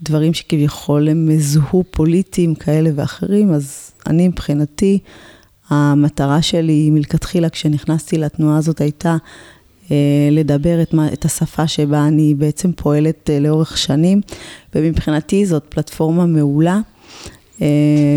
[0.04, 5.00] דברים שכביכול הם זוהו פוליטיים כאלה ואחרים, אז אני מבחינתי,
[5.70, 9.18] המטרה שלי מלכתחילה כשנכנסתי לתנועה הזאת הייתה
[9.92, 14.22] אה, לדבר את, את השפה שבה אני בעצם פועלת לאורך שנים,
[14.76, 16.80] ומבחינתי זאת פלטפורמה מעולה,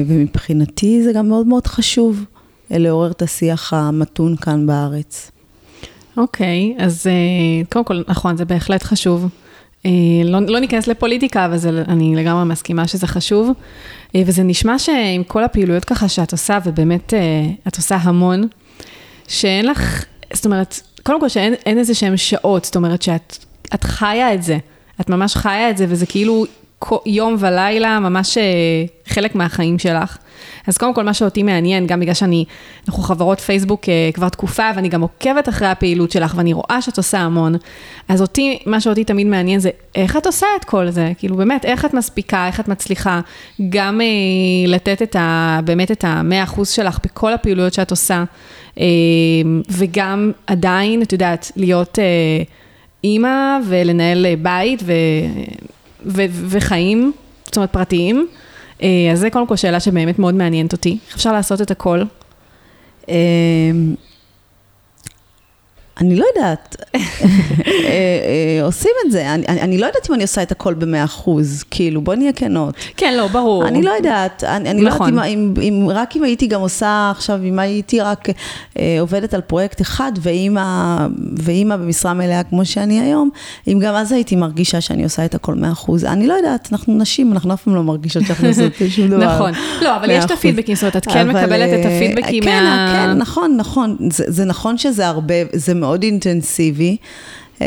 [0.07, 2.24] ומבחינתי זה גם מאוד מאוד חשוב
[2.70, 5.31] לעורר את השיח המתון כאן בארץ.
[6.16, 9.29] אוקיי, okay, אז uh, קודם כל, נכון, זה בהחלט חשוב.
[9.83, 9.88] Uh,
[10.24, 13.50] לא, לא ניכנס לפוליטיקה, אבל זה, אני לגמרי מסכימה שזה חשוב.
[13.50, 17.14] Uh, וזה נשמע שעם כל הפעילויות ככה שאת עושה, ובאמת
[17.68, 18.48] את עושה המון,
[19.29, 24.42] שאין לך, זאת אומרת, קודם כל שאין איזה שהן שעות, זאת אומרת שאת חיה את
[24.42, 24.59] זה.
[25.00, 26.44] את ממש חיה את זה, וזה כאילו
[27.07, 28.39] יום ולילה, ממש
[29.07, 30.19] חלק מהחיים שלך.
[30.67, 32.45] אז קודם כל, מה שאותי מעניין, גם בגלל שאני,
[32.89, 36.97] אנחנו חברות פייסבוק אה, כבר תקופה, ואני גם עוקבת אחרי הפעילות שלך, ואני רואה שאת
[36.97, 37.55] עושה המון,
[38.09, 41.13] אז אותי, מה שאותי תמיד מעניין זה, איך את עושה את כל זה?
[41.19, 43.21] כאילו, באמת, איך את מספיקה, איך את מצליחה
[43.69, 44.07] גם אה,
[44.67, 45.61] לתת את ה...
[45.65, 48.25] באמת את המאה אחוז שלך בכל הפעילויות שאת עושה,
[48.81, 48.85] אה,
[49.71, 52.05] וגם עדיין, את יודעת, להיות אה,
[53.05, 54.83] אימא ולנהל בית
[56.07, 57.12] ו, וחיים,
[57.45, 58.27] זאת אומרת, פרטיים.
[58.83, 60.99] אה, אז זה קודם כל שאלה שבאמת מאוד מעניינת אותי.
[61.07, 62.03] איך אפשר לעשות את הכל?
[66.01, 67.01] אני לא יודעת, אה,
[67.89, 71.65] אה, עושים את זה, אני, אני לא יודעת אם אני עושה את הכל במאה אחוז,
[71.71, 72.75] כאילו, בוא נהיה כנות.
[72.97, 73.67] כן, לא, ברור.
[73.67, 75.15] אני לא יודעת, אני, אני נכון.
[75.15, 78.29] לא יודעת אם, אם, אם רק אם הייתי גם עושה עכשיו, אם הייתי רק
[78.79, 80.97] אה, עובדת על פרויקט אחד, ואימא,
[81.37, 83.31] ואימא במשרה מלאה כמו שאני היום,
[83.69, 86.05] אם גם אז הייתי מרגישה שאני עושה את הכל מאה אחוז.
[86.05, 89.35] אני לא יודעת, אנחנו נשים, אנחנו אף פעם לא מרגישות שאנחנו עושות שום דבר.
[89.35, 89.53] נכון,
[89.83, 92.93] לא, אבל יש את הפידבקים, זאת אומרת, את כן מקבלת את הפידבקים כן, מה...
[92.93, 96.97] כן, נכון, נכון, זה, זה נכון שזה הרבה, זה מאוד אינטנסיבי,
[97.61, 97.66] אמ,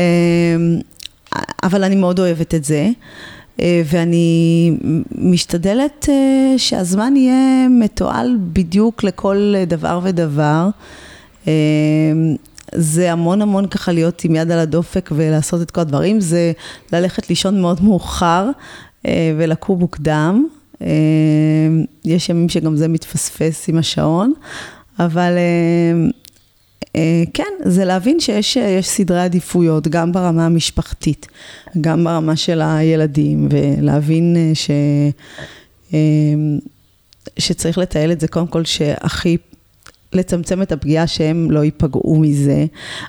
[1.64, 2.90] אבל אני מאוד אוהבת את זה.
[3.62, 4.72] אה, ואני
[5.16, 10.70] משתדלת אה, שהזמן יהיה מתועל בדיוק לכל דבר ודבר.
[11.48, 11.52] אמ,
[12.76, 16.52] זה המון המון ככה להיות עם יד על הדופק ולעשות את כל הדברים, זה
[16.94, 18.50] ללכת לישון מאוד מאוחר
[19.06, 20.48] אה, ולקום מוקדם.
[20.82, 20.88] אמ,
[22.06, 24.34] יש ימים שגם זה מתפספס עם השעון,
[25.00, 25.32] אבל
[27.34, 31.28] כן, זה להבין שיש סדרי עדיפויות, גם ברמה המשפחתית,
[31.82, 34.72] גם ברמה של הילדים, ולהבין אה, ש,
[35.94, 36.00] אה,
[37.40, 39.38] שצריך לתעל את זה קודם כל שהכי
[40.14, 42.66] לצמצם את הפגיעה שהם לא ייפגעו מזה,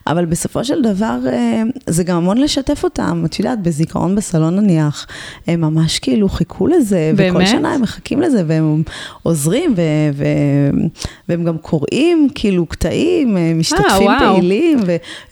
[0.07, 5.07] אבל בסופו של דבר אה, זה גם המון לשתף אותם, את יודעת, בזיכרון בסלון נניח,
[5.47, 7.31] הם ממש כאילו חיכו לזה, באמת?
[7.31, 8.83] וכל שנה הם מחכים לזה, והם
[9.23, 10.87] עוזרים, ו- ו-
[11.29, 14.79] והם גם קוראים כאילו קטעים, אה, משתתפים 아, פעילים,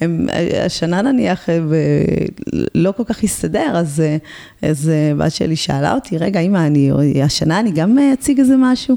[0.00, 1.72] והשנה נניח הם,
[2.74, 4.02] לא כל כך הסתדר, אז,
[4.62, 6.90] אז בת שלי שאלה אותי, רגע, אמא, אני,
[7.22, 8.96] השנה אני גם אציג איזה משהו,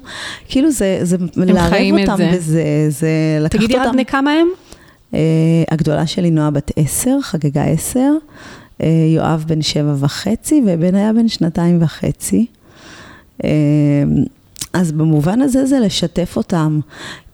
[0.50, 2.59] כאילו זה, זה לערב אותם בזה.
[2.60, 3.10] זה, זה
[3.42, 3.68] לקחת אותם.
[3.68, 4.48] תגידי בני כמה הם?
[5.12, 5.16] Uh,
[5.72, 8.12] הגדולה שלי נועה בת עשר, חגגה עשר,
[8.78, 8.84] uh,
[9.16, 12.46] יואב בן שבע וחצי, ובן היה בן שנתיים וחצי.
[13.42, 13.46] Uh,
[14.74, 16.80] אז במובן הזה זה לשתף אותם.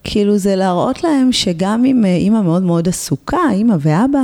[0.08, 4.24] כאילו זה להראות להם שגם אם אימא מאוד מאוד עסוקה, אימא ואבא,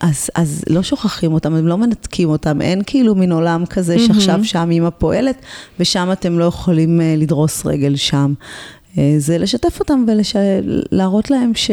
[0.00, 4.44] אז, אז לא שוכחים אותם, הם לא מנתקים אותם, אין כאילו מין עולם כזה שעכשיו
[4.44, 5.36] שם אימא פועלת,
[5.80, 8.34] ושם אתם לא יכולים לדרוס רגל שם.
[9.18, 11.70] זה לשתף אותם ולהראות להם ש,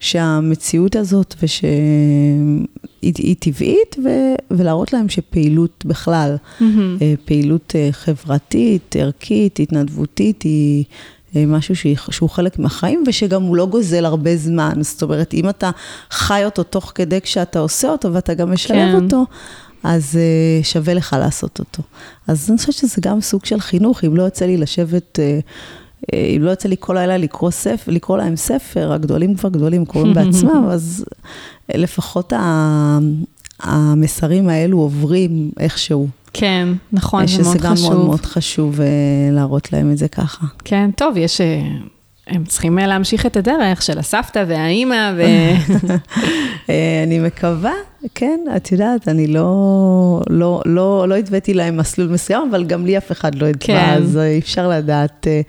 [0.00, 4.08] שהמציאות הזאת ושהיא טבעית ו,
[4.50, 6.64] ולהראות להם שפעילות בכלל, mm-hmm.
[7.24, 10.84] פעילות חברתית, ערכית, התנדבותית, היא
[11.34, 11.74] משהו
[12.10, 14.72] שהוא חלק מהחיים ושגם הוא לא גוזל הרבה זמן.
[14.80, 15.70] זאת אומרת, אם אתה
[16.10, 19.04] חי אותו תוך כדי כשאתה עושה אותו ואתה גם משלב כן.
[19.04, 19.24] אותו,
[19.82, 20.18] אז
[20.62, 21.82] שווה לך לעשות אותו.
[22.26, 25.18] אז אני חושבת שזה גם סוג של חינוך, אם לא יוצא לי לשבת...
[26.12, 30.14] אם לא יוצא לי כל לילה לקרוא ספר, לקרוא להם ספר, הגדולים כבר גדולים קוראים
[30.14, 31.04] בעצמם, אז
[31.74, 32.32] לפחות
[33.62, 36.08] המסרים האלו עוברים איכשהו.
[36.32, 37.58] כן, נכון, זה מאוד חשוב.
[37.58, 38.80] שזה גם מאוד מאוד חשוב
[39.32, 40.46] להראות להם את זה ככה.
[40.64, 41.40] כן, טוב, יש...
[42.26, 45.22] הם צריכים להמשיך את הדרך של הסבתא והאימא ו...
[47.04, 47.72] אני מקווה,
[48.14, 52.98] כן, את יודעת, אני לא, לא, לא, לא התוויתי להם מסלול מסוים, אבל גם לי
[52.98, 53.94] אף אחד לא התווה, כן.
[53.96, 55.40] אז אי אפשר לדעת אה,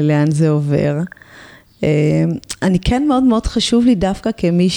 [0.00, 0.96] לאן זה עובר.
[1.84, 2.24] אה,
[2.62, 4.68] אני כן מאוד מאוד חשוב לי דווקא כמי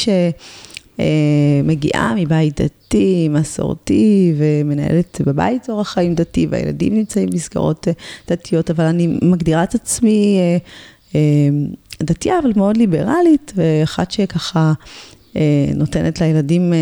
[0.97, 7.93] שמגיעה מבית דתי, מסורתי, ומנהלת בבית אורח חיים דתי, והילדים נמצאים במסגרות אה,
[8.27, 10.39] דתיות, אבל אני מגדירה את עצמי
[12.03, 14.73] דתייה, אבל מאוד ליברלית, ואחת שככה
[15.75, 16.73] נותנת לילדים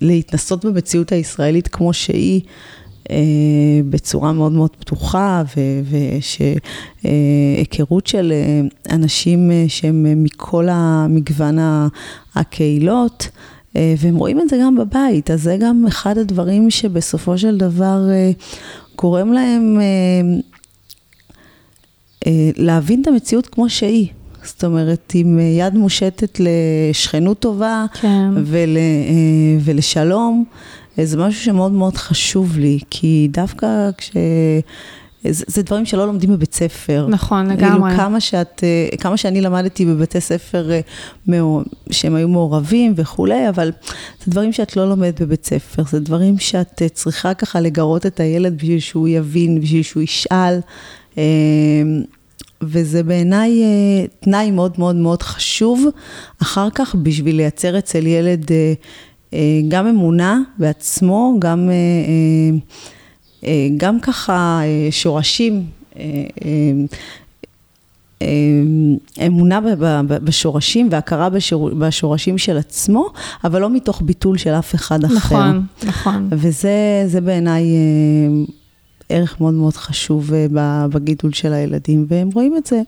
[0.00, 2.40] להתנסות במציאות הישראלית כמו שהיא.
[3.10, 3.16] אה,
[3.90, 5.42] בצורה מאוד מאוד פתוחה,
[7.02, 8.60] ושהיכרות של אה,
[8.94, 11.58] אנשים אה, שהם מכל המגוון
[12.34, 13.28] הקהילות,
[13.98, 18.00] והם רואים את זה גם בבית, אז זה גם אחד הדברים שבסופו של דבר
[18.98, 19.80] גורם להם
[22.56, 24.08] להבין את המציאות כמו שהיא.
[24.42, 28.30] זאת אומרת, עם יד מושטת לשכנות טובה כן.
[28.44, 28.76] ול,
[29.64, 30.44] ולשלום.
[31.04, 34.10] זה משהו שמאוד מאוד חשוב לי, כי דווקא כש...
[35.30, 37.06] זה, זה דברים שלא לומדים בבית ספר.
[37.08, 37.90] נכון, לגמרי.
[37.90, 38.64] כאילו כמה, שאת,
[39.00, 40.70] כמה שאני למדתי בבתי ספר
[41.90, 43.72] שהם היו מעורבים וכולי, אבל
[44.24, 48.56] זה דברים שאת לא לומדת בבית ספר, זה דברים שאת צריכה ככה לגרות את הילד
[48.56, 50.60] בשביל שהוא יבין, בשביל שהוא ישאל.
[52.62, 53.62] וזה בעיניי
[54.20, 55.86] תנאי מאוד מאוד מאוד חשוב,
[56.42, 58.72] אחר כך בשביל לייצר אצל ילד אה,
[59.68, 62.58] גם אמונה בעצמו, גם, אה,
[63.48, 64.60] אה, גם ככה
[64.90, 65.64] שורשים,
[69.26, 69.60] אמונה
[70.08, 73.06] בשורשים והכרה בשור, בשורשים של עצמו,
[73.44, 75.16] אבל לא מתוך ביטול של אף אחד אחר.
[75.16, 76.28] נכון, נכון.
[76.30, 77.64] וזה בעיניי
[79.08, 80.32] ערך מאוד מאוד חשוב
[80.90, 82.80] בגידול של הילדים, והם רואים את זה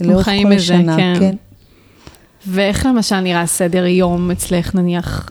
[0.00, 0.96] לאורך כל השנה.
[0.96, 1.14] כן.
[1.18, 1.36] כן.
[2.46, 5.30] ואיך למשל נראה סדר יום אצלך, נניח,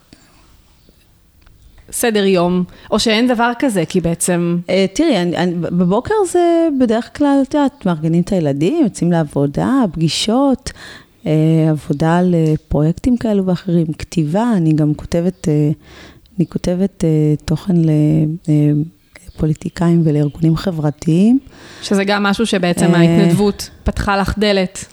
[1.92, 4.58] סדר יום, או שאין דבר כזה, כי בעצם...
[4.68, 9.72] Uh, תראי, אני, אני, בבוקר זה בדרך כלל, את יודעת, מארגנים את הילדים, יוצאים לעבודה,
[9.92, 10.72] פגישות,
[11.24, 11.28] uh,
[11.70, 15.48] עבודה על uh, פרויקטים כאלו ואחרים, כתיבה, אני גם כותבת,
[16.38, 17.04] אני כותבת
[17.46, 17.90] תוכן ל...
[19.38, 21.40] פוליטיקאים ולארגונים חברתיים.
[21.82, 24.86] שזה גם משהו שבעצם ההתנדבות פתחה לך דלת.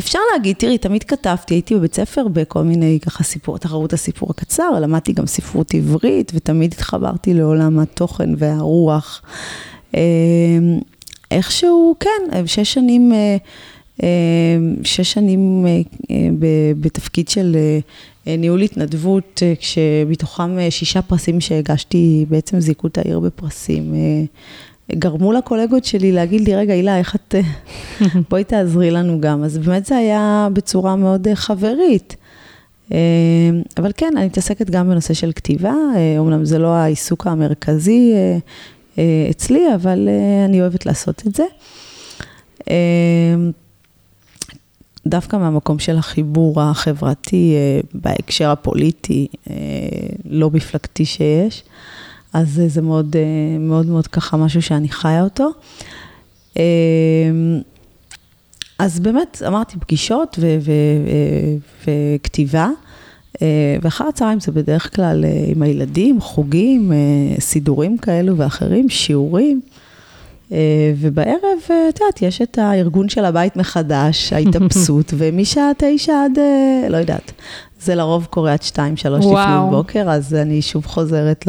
[0.00, 4.70] אפשר להגיד, תראי, תמיד כתבתי, הייתי בבית ספר בכל מיני ככה סיפור, תחרות הסיפור הקצר,
[4.80, 9.22] למדתי גם ספרות עברית, ותמיד התחברתי לעולם התוכן והרוח.
[9.94, 10.00] אה,
[11.30, 13.36] איכשהו, כן, שש שנים, אה,
[14.02, 14.08] אה,
[14.84, 15.66] שש שנים
[16.80, 17.56] בתפקיד של
[18.26, 23.94] ניהול התנדבות, כשמתוכם שישה פרסים שהגשתי, בעצם זיכו את העיר בפרסים.
[24.94, 27.34] גרמו לקולגות שלי להגיד לי, רגע, הילה, איך את...
[28.30, 29.44] בואי תעזרי לנו גם.
[29.44, 32.16] אז באמת זה היה בצורה מאוד אה, חברית.
[32.92, 32.98] אה,
[33.76, 35.74] אבל כן, אני מתעסקת גם בנושא של כתיבה,
[36.18, 38.12] אומנם אה, זה לא העיסוק המרכזי
[39.30, 40.08] אצלי, אבל
[40.44, 41.44] אני אוהבת לעשות את זה.
[45.06, 47.54] דווקא מהמקום של החיבור החברתי
[47.94, 49.26] בהקשר הפוליטי,
[50.24, 51.62] לא מפלגתי שיש.
[52.32, 55.50] אז זה מאוד, אה, מאוד מאוד ככה משהו שאני חיה אותו.
[56.58, 56.62] אה,
[58.78, 62.68] אז באמת, אמרתי, פגישות ו- ו- וכתיבה,
[63.42, 66.92] אה, ואחר הצהריים זה בדרך כלל עם הילדים, חוגים,
[67.40, 69.60] סידורים כאלו ואחרים, שיעורים.
[70.96, 76.38] ובערב, את יודעת, יש את הארגון של הבית מחדש, ההתאפסות, ומשעה תשע עד,
[76.90, 77.32] לא יודעת,
[77.80, 81.46] זה לרוב קורה עד שתיים, שלוש לפנות בוקר, אז אני שוב חוזרת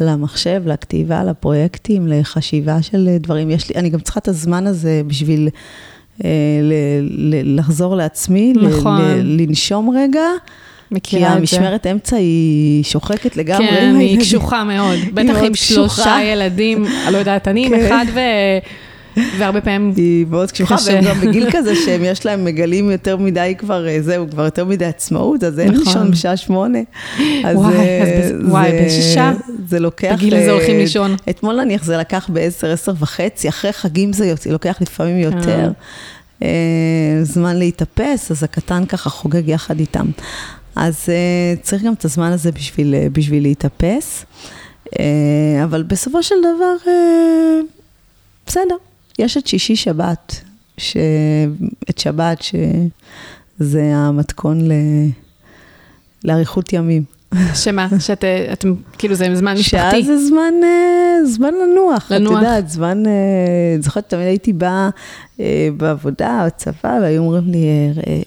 [0.00, 3.50] למחשב, לכתיבה, לפרויקטים, לחשיבה של דברים.
[3.50, 5.48] יש לי, אני גם צריכה את הזמן הזה בשביל
[7.44, 9.00] לחזור לעצמי, נכון.
[9.22, 10.22] לנשום רגע.
[10.90, 11.46] מכירה את זה.
[11.46, 13.66] כי המשמרת אמצע היא שוחקת לגמרי.
[13.66, 14.98] כן, היא קשוחה מאוד.
[15.14, 17.86] בטח עם שלושה ילדים, לא יודעת, אני עם כן.
[17.86, 18.20] אחד ו...
[19.38, 23.54] והרבה פעמים היא מאוד קשוחה, והם גם בגיל כזה שהם יש להם, מגלים יותר מדי
[23.58, 26.10] כבר, אה, זהו, כבר יותר מדי עצמאות, אז אין לישון נכון.
[26.10, 26.78] בשעה שמונה.
[28.44, 29.32] וואי, בשישה,
[29.68, 30.14] זה לוקח...
[30.16, 31.16] בגיל הזה הולכים לישון.
[31.30, 35.58] אתמול נניח זה לקח בעשר, עשר וחצי, אחרי חגים זה לוקח לפעמים יותר.
[35.58, 35.68] אה.
[36.42, 40.06] אה, זמן להתאפס, אז הקטן ככה חוגג יחד איתם.
[40.76, 41.08] אז
[41.62, 44.24] צריך גם את הזמן הזה בשביל, בשביל להתאפס.
[45.64, 46.92] אבל בסופו של דבר,
[48.46, 48.76] בסדר,
[49.18, 50.40] יש את שישי שבת,
[50.78, 50.96] ש...
[51.90, 54.72] את שבת, שזה המתכון ל...
[56.24, 57.02] לאריכות ימים.
[57.54, 57.88] שמה?
[57.98, 60.02] שאתם, כאילו זה זמן משפחתי.
[60.02, 62.12] שאז זה זמן, אה, זמן לנוח.
[62.12, 62.32] לנוח.
[62.32, 63.12] את יודעת, זמן, אה,
[63.80, 64.88] זוכרת, תמיד הייתי באה
[65.35, 65.35] אה,
[65.76, 67.66] בעבודה, בצבא, והיו אומרים לי,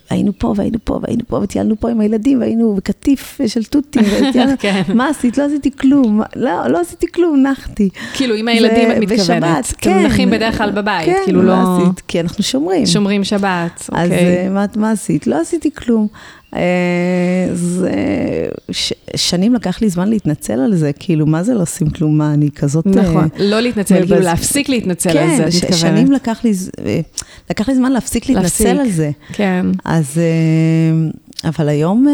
[0.10, 4.04] היינו פה והיינו פה והיינו פה, וטיילנו פה עם הילדים, והיינו בקטיף של תותים,
[4.60, 4.82] כן.
[4.93, 5.38] מה עשית?
[5.38, 6.22] לא עשיתי כלום.
[6.36, 7.89] לא, לא עשיתי כלום, נחתי.
[8.13, 9.19] כאילו, עם הילדים את מתכוונת.
[9.19, 9.91] בשבת, כן.
[9.91, 11.54] אתם נחים בדרך כלל בבית, כן, כאילו לא...
[11.54, 12.02] עשית?
[12.08, 12.86] כי אנחנו שומרים.
[12.86, 14.48] שומרים שבת, אוקיי.
[14.58, 15.28] אז מה עשית?
[15.28, 16.08] לא עשיתי כלום.
[16.56, 17.91] אה, זה
[18.72, 22.34] ש, שנים לקח לי זמן להתנצל על זה, כאילו, מה זה לא עושים כלום, מה,
[22.34, 22.88] אני כזאת...
[22.88, 25.72] אה, נכון, לא להתנצל, כאילו להפסיק להתנצל כן, על זה, את מתכוונת.
[25.72, 26.52] כן, שנים לקח לי,
[26.86, 26.98] אה,
[27.49, 29.12] לקח לי זמן להפסיק להתנצל על זה.
[29.33, 29.65] כן.
[29.85, 30.21] אז,
[31.43, 32.07] אבל היום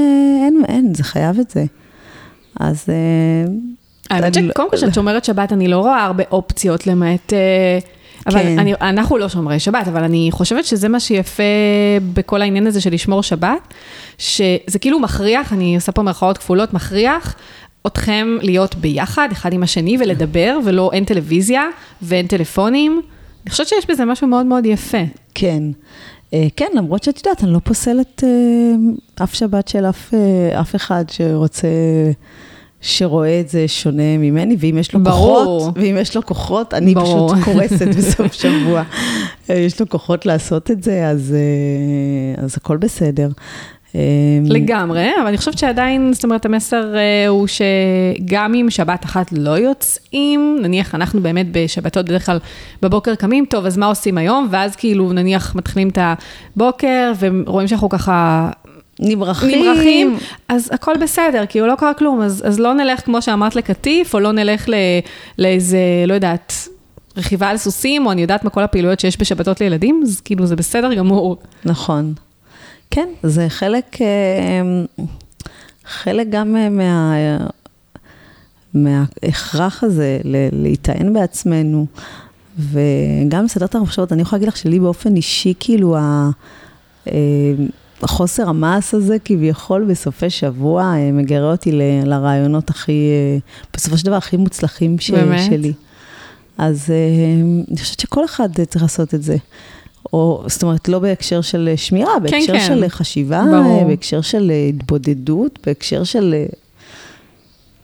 [0.43, 1.65] אין, אין, זה חייב את זה.
[2.59, 2.85] אז...
[4.09, 7.33] האמת שקודם כל, לא- כשאת שומרת שבת, אני לא רואה הרבה אופציות, למעט...
[8.27, 8.59] אבל כן.
[8.59, 11.43] אני, אנחנו לא שומרי שבת, אבל אני חושבת שזה מה שיפה
[12.13, 13.73] בכל העניין הזה של לשמור שבת,
[14.17, 17.35] שזה כאילו מכריח, אני עושה פה מרכאות כפולות, מכריח
[17.87, 21.63] אתכם להיות ביחד, אחד עם השני, ולדבר, ולא, אין טלוויזיה
[22.01, 23.01] ואין טלפונים.
[23.45, 25.03] אני חושבת שיש בזה משהו מאוד מאוד יפה.
[25.34, 25.63] כן.
[26.34, 30.75] אה, כן, למרות שאת יודעת, אני לא פוסלת אה, אף שבת של אף, אה, אף
[30.75, 31.67] אחד שרוצה...
[32.81, 35.60] שרואה את זה שונה ממני, ואם יש לו ברור.
[35.60, 37.34] כוחות, ואם יש לו כוחות, אני ברור.
[37.34, 38.84] פשוט קורסת בסוף שבוע.
[39.49, 41.36] יש לו כוחות לעשות את זה, אז,
[42.38, 43.29] אז הכל בסדר.
[43.95, 43.99] אה,
[44.45, 49.58] לגמרי, אבל אני חושבת שעדיין, זאת אומרת, המסר אה, הוא שגם אם שבת אחת לא
[49.58, 52.39] יוצאים, נניח אנחנו באמת בשבתות בדרך כלל
[52.81, 54.47] בבוקר קמים, טוב, אז מה עושים היום?
[54.51, 55.97] ואז כאילו נניח מתחילים את
[56.55, 58.49] הבוקר ורואים שאנחנו ככה
[58.99, 59.65] נמרחים.
[59.65, 64.13] נמרחים, אז הכל בסדר, כאילו לא קרה כלום, אז, אז לא נלך, כמו שאמרת, לקטיף,
[64.13, 64.77] או לא נלך לא,
[65.38, 66.53] לאיזה, לא יודעת,
[67.17, 70.55] רכיבה על סוסים, או אני יודעת מה כל הפעילויות שיש בשבתות לילדים, אז כאילו זה
[70.55, 71.38] בסדר גמור.
[71.65, 72.13] נכון.
[72.95, 74.62] כן, זה חלק, אה,
[75.86, 77.13] חלק גם אה, מה...
[78.73, 80.19] מההכרח הזה
[80.51, 81.86] להיטען בעצמנו,
[82.60, 85.95] וגם לסדר את המחשבות, אני יכולה להגיד לך שלי באופן אישי, כאילו.
[85.95, 86.29] אה,
[88.01, 93.10] החוסר המעש הזה כביכול בסופי שבוע מגרה אותי ל, לרעיונות הכי,
[93.73, 95.12] בסופו של דבר הכי מוצלחים ש,
[95.49, 95.73] שלי.
[96.58, 96.89] אז
[97.71, 99.38] אני חושבת שכל אחד צריך לעשות את זה.
[100.13, 102.89] או, זאת אומרת, לא בהקשר של שמירה, כן, בהקשר כן, של כן.
[102.89, 103.87] חשיבה, ברור.
[103.87, 106.35] בהקשר של התבודדות, בהקשר של...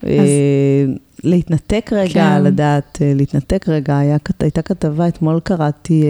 [0.03, 0.09] אז...
[1.23, 2.43] להתנתק רגע, כן.
[2.43, 3.97] לדעת, להתנתק רגע.
[3.97, 6.03] היה, הייתה כתבה, אתמול קראתי,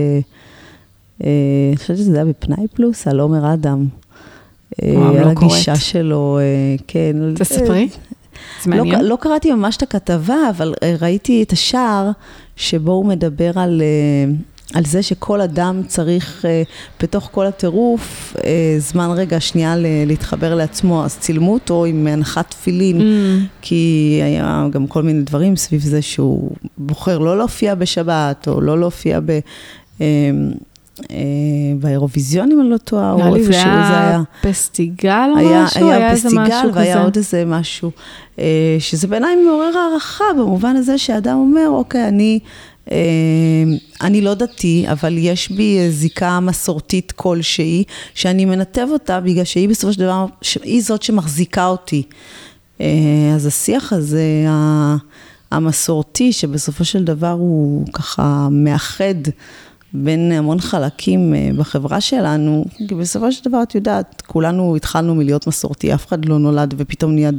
[1.19, 3.85] אני חושבת שזה היה בפנאי פלוס, על עומר אדם.
[4.83, 5.81] וואו, על לא הגישה קוראת.
[5.81, 6.39] שלו,
[6.87, 7.15] כן.
[7.35, 7.89] תספרי,
[8.63, 8.71] זה.
[8.71, 12.11] לא, לא קראתי ממש את הכתבה, אבל ראיתי את השער
[12.55, 13.81] שבו הוא מדבר על...
[14.73, 16.45] על זה שכל אדם צריך,
[17.01, 18.35] בתוך כל הטירוף,
[18.77, 23.03] זמן רגע, שנייה להתחבר לעצמו, אז צילמו אותו עם הנחת תפילין, mm.
[23.61, 28.79] כי היה גם כל מיני דברים סביב זה שהוא בוחר לא להופיע בשבת, או לא
[28.79, 29.39] להופיע ב...
[31.11, 31.15] אה,
[31.79, 33.63] באירוויזיון, אם אני לא טועה, או איפשהו זה היה.
[33.63, 35.87] נראה לי זה היה פסטיגל או היה, משהו?
[35.87, 37.91] היה, היה פסטיגל והיה עוד איזה משהו,
[38.39, 42.39] אה, שזה בעיניי מעורר הערכה, במובן הזה שאדם אומר, אוקיי, אני...
[42.91, 42.97] אה,
[44.01, 47.83] אני לא דתי, אבל יש בי זיקה מסורתית כלשהי,
[48.15, 50.25] שאני מנתב אותה בגלל שהיא בסופו של דבר,
[50.63, 52.03] היא זאת שמחזיקה אותי.
[53.35, 54.23] אז השיח הזה,
[55.51, 59.15] המסורתי, שבסופו של דבר הוא ככה מאחד
[59.93, 65.47] בין המון חלקים אה, בחברה שלנו, כי בסופו של דבר, את יודעת, כולנו התחלנו מלהיות
[65.47, 67.31] מסורתי, אף אחד לא נולד ופתאום נהיה,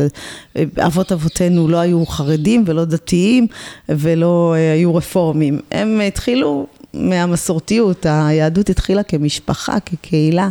[0.57, 3.46] אה, אבות אבותינו לא היו חרדים ולא דתיים
[3.88, 5.61] ולא אה, היו רפורמים.
[5.70, 10.48] הם התחילו מהמסורתיות, היהדות התחילה כמשפחה, כקהילה.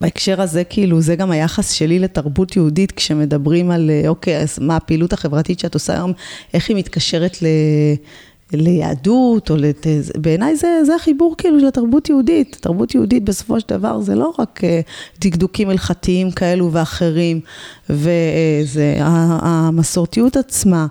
[0.00, 5.12] בהקשר הזה, כאילו, זה גם היחס שלי לתרבות יהודית, כשמדברים על, אוקיי, אז מה הפעילות
[5.12, 6.12] החברתית שאת עושה היום,
[6.54, 7.46] איך היא מתקשרת ל...
[8.56, 9.86] ליהדות, או לת...
[10.16, 12.56] בעיניי זה, זה החיבור כאילו של התרבות יהודית.
[12.60, 14.60] תרבות יהודית בסופו של דבר זה לא רק
[15.20, 17.40] דקדוקים הלכתיים כאלו ואחרים,
[17.90, 20.86] וזה המסורתיות עצמה.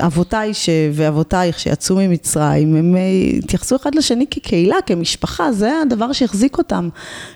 [0.00, 0.68] אבותיי ש...
[0.92, 3.00] ואבותייך שיצאו ממצרים, הם אה,
[3.38, 6.88] התייחסו אחד לשני כקהילה, כמשפחה, זה הדבר שהחזיק אותם.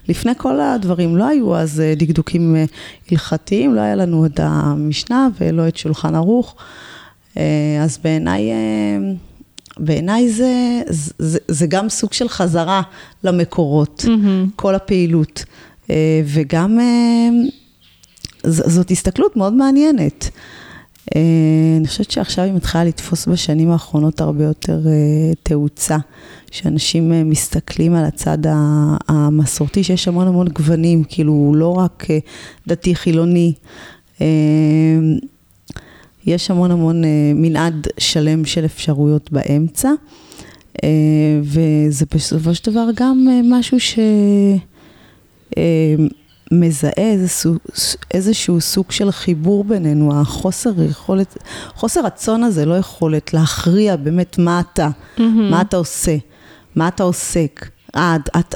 [0.09, 2.65] לפני כל הדברים, לא היו אז אה, דקדוקים אה,
[3.11, 6.55] הלכתיים, לא היה לנו את המשנה ולא את שולחן ערוך.
[7.83, 8.51] אז בעיניי,
[9.77, 10.83] בעיניי זה,
[11.19, 12.83] זה, זה גם סוג של חזרה
[13.25, 14.51] למקורות, mm-hmm.
[14.57, 15.45] כל הפעילות.
[16.25, 16.79] וגם
[18.45, 20.31] זאת הסתכלות מאוד מעניינת.
[21.17, 21.21] אה,
[21.79, 25.97] אני חושבת שעכשיו היא מתחילה לתפוס בשנים האחרונות הרבה יותר אה, תאוצה,
[26.51, 28.39] שאנשים אה, מסתכלים על הצד
[29.09, 32.07] המסורתי, שיש המון המון גוונים, כאילו לא רק
[32.67, 33.53] דתי חילוני,
[36.27, 37.03] יש המון המון
[37.35, 39.91] מנעד שלם של אפשרויות באמצע,
[41.43, 43.99] וזה בסופו של דבר גם משהו ש...
[46.53, 47.55] מזהה איזשהו,
[48.15, 51.37] איזשהו סוג של חיבור בינינו, החוסר יכולת,
[51.75, 55.23] חוסר רצון הזה, לא יכולת להכריע באמת מה אתה, mm-hmm.
[55.51, 56.17] מה אתה עושה,
[56.77, 57.69] מה אתה עוסק.
[57.97, 58.55] אה, את, את,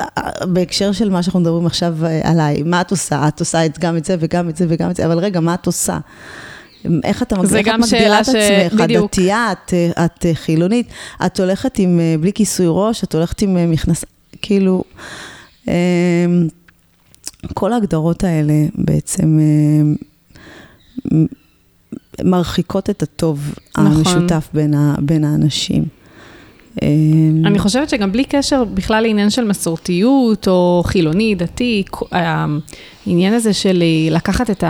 [0.49, 3.29] בהקשר של מה שאנחנו מדברים עכשיו אה, עליי, מה את עושה?
[3.29, 5.55] את עושה את, גם את זה וגם את זה וגם את זה, אבל רגע, מה
[5.55, 5.99] את עושה?
[7.05, 7.77] איך אתה מגדירה
[8.21, 8.81] את עצמך?
[8.85, 9.75] את דתייה, את,
[10.05, 10.87] את חילונית,
[11.27, 14.05] את הולכת עם, אה, בלי כיסוי ראש, את הולכת עם אה, מכנס,
[14.43, 14.85] כאילו...
[15.69, 16.49] אמ,
[17.55, 21.17] כל ההגדרות האלה בעצם אה,
[22.25, 23.87] מרחיקות את הטוב נכון.
[23.87, 25.85] המשותף בין, ה, בין האנשים.
[26.83, 26.89] אה,
[27.45, 33.83] אני חושבת שגם בלי קשר בכלל לעניין של מסורתיות או חילוני, דתי, העניין הזה של
[34.11, 34.65] לקחת את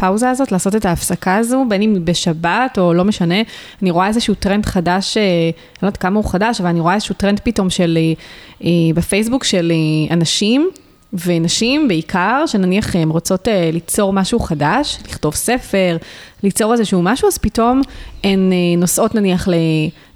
[0.00, 3.34] הפאוזה הזאת, לעשות את ההפסקה הזו, בין אם בשבת או לא משנה,
[3.82, 6.94] אני רואה איזשהו טרנד חדש, אה, אני לא יודעת כמה הוא חדש, אבל אני רואה
[6.94, 7.98] איזשהו טרנד פתאום של,
[8.94, 9.72] בפייסבוק של
[10.10, 10.70] אנשים.
[11.26, 15.96] ונשים בעיקר, שנניח הן רוצות uh, ליצור משהו חדש, לכתוב ספר,
[16.42, 17.82] ליצור איזשהו משהו, אז פתאום
[18.24, 19.48] הן uh, נוסעות נניח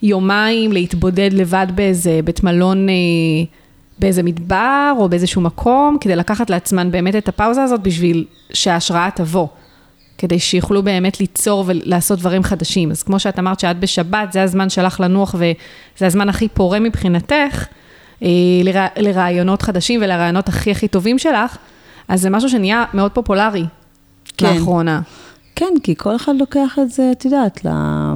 [0.02, 2.90] ליומיים להתבודד לבד באיזה בית מלון, uh,
[3.98, 9.46] באיזה מדבר או באיזשהו מקום, כדי לקחת לעצמן באמת את הפאוזה הזאת בשביל שההשראה תבוא.
[10.18, 12.90] כדי שיוכלו באמת ליצור ולעשות דברים חדשים.
[12.90, 17.66] אז כמו שאת אמרת שאת בשבת, זה הזמן שלך לנוח וזה הזמן הכי פורה מבחינתך,
[18.22, 18.28] אה,
[18.96, 21.56] לרעיונות חדשים ולרעיונות הכי הכי טובים שלך,
[22.08, 23.64] אז זה משהו שנהיה מאוד פופולרי
[24.36, 24.54] כן.
[24.54, 25.00] לאחרונה.
[25.56, 28.14] כן, כי כל אחד לוקח את זה, את יודעת, אה,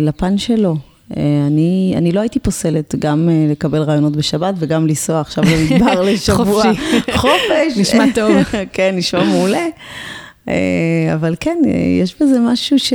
[0.00, 0.76] לפן שלו.
[1.16, 6.62] אה, אני, אני לא הייתי פוסלת גם לקבל רעיונות בשבת וגם לנסוע עכשיו למדבר לשבוע.
[6.62, 7.12] חופשי.
[7.16, 7.76] חופש.
[7.76, 8.32] נשמע טוב.
[8.72, 9.66] כן, נשמע מעולה.
[11.14, 11.58] אבל כן,
[12.02, 12.92] יש בזה משהו ש...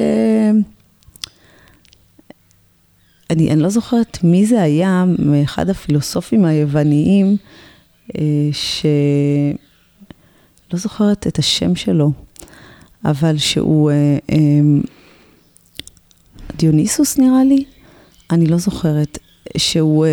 [3.29, 7.37] אני, אני לא זוכרת מי זה היה, מאחד הפילוסופים היווניים,
[8.17, 8.21] אה,
[8.51, 8.85] ש...
[10.73, 12.11] לא זוכרת את השם שלו,
[13.05, 13.91] אבל שהוא...
[13.91, 14.37] אה, אה,
[16.57, 17.63] דיוניסוס נראה לי?
[18.31, 19.17] אני לא זוכרת.
[19.57, 20.05] שהוא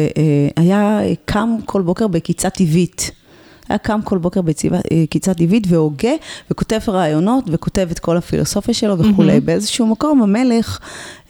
[0.56, 3.10] היה קם כל בוקר בקיצה טבעית.
[3.68, 6.12] היה קם כל בוקר בקיצה טבעית והוגה,
[6.50, 9.36] וכותב רעיונות, וכותב את כל הפילוסופיה שלו וכולי.
[9.36, 9.40] Mm-hmm.
[9.40, 10.78] באיזשהו מקום המלך,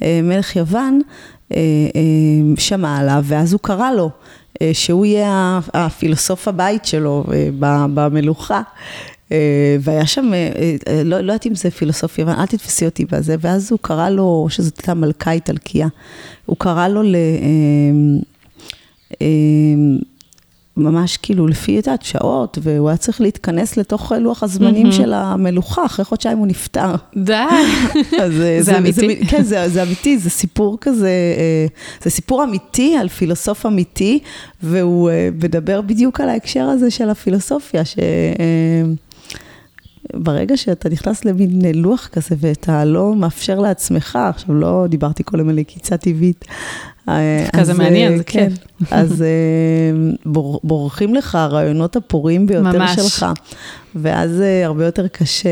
[0.01, 1.01] מלך יוון,
[1.53, 1.61] אה,
[1.97, 4.11] אה, שמע עליו, ואז הוא קרא לו
[4.63, 7.25] אה, שהוא יהיה הפילוסוף הבית שלו
[7.95, 8.63] במלוכה.
[9.81, 10.31] והיה שם,
[11.05, 14.47] לא, לא יודעת אם זה פילוסופיה, אבל אל תתפסי אותי בזה, ואז הוא קרא לו,
[14.51, 15.89] שזאת הייתה מלכה איטלקיה,
[16.47, 17.17] הוא קרא לו ל...
[20.77, 24.93] ממש כאילו לפי, את יודעת, שעות, והוא היה צריך להתכנס לתוך לוח הזמנים mm-hmm.
[24.93, 26.95] של המלוכה, אחרי חודשיים הוא נפטר.
[27.17, 27.33] די.
[28.23, 29.01] אז זה, זה אמיתי.
[29.01, 31.67] זה, כן, זה, זה אמיתי, זה סיפור כזה, אה,
[32.03, 34.19] זה סיפור אמיתי על פילוסוף אמיתי,
[34.63, 37.97] והוא אה, מדבר בדיוק על ההקשר הזה של הפילוסופיה, ש...
[40.15, 45.49] אה, ברגע שאתה נכנס למין לוח כזה ואתה לא מאפשר לעצמך, עכשיו לא דיברתי קודם
[45.49, 46.45] על לקיצה טבעית,
[47.53, 48.49] כזה אה, מעניין, זה כן.
[48.49, 48.59] כיף.
[48.91, 50.27] אז אה,
[50.65, 53.01] בורחים לך הרעיונות הפוריים ביותר ממש.
[53.01, 53.27] שלך,
[53.95, 55.49] ואז אה, הרבה יותר קשה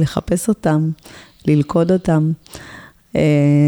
[0.00, 0.90] לחפש אותם,
[1.46, 2.32] ללכוד אותם.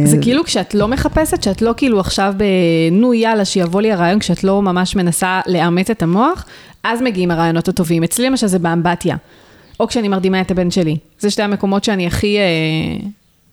[0.05, 2.45] זה כאילו כשאת לא מחפשת, שאת לא כאילו עכשיו ב...
[2.93, 6.45] נו יאללה, שיבוא לי הרעיון, כשאת לא ממש מנסה לאמת את המוח,
[6.85, 8.05] אז מגיעים הרעיונות הטובים.
[8.05, 9.16] אצלי למשל זה באמבטיה,
[9.81, 10.97] או כשאני מרדימה את הבן שלי.
[11.20, 12.37] זה שתי המקומות שאני הכי...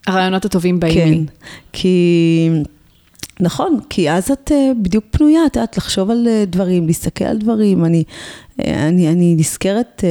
[0.07, 1.17] הרעיונות הטובים באים כן, לי.
[1.17, 1.33] כן,
[1.73, 2.49] כי...
[3.39, 7.37] נכון, כי אז את אה, בדיוק פנויה, את יודעת, לחשוב על אה, דברים, להסתכל על
[7.37, 7.85] דברים.
[7.85, 8.03] אני,
[8.59, 10.03] אה, אני, אני נזכרת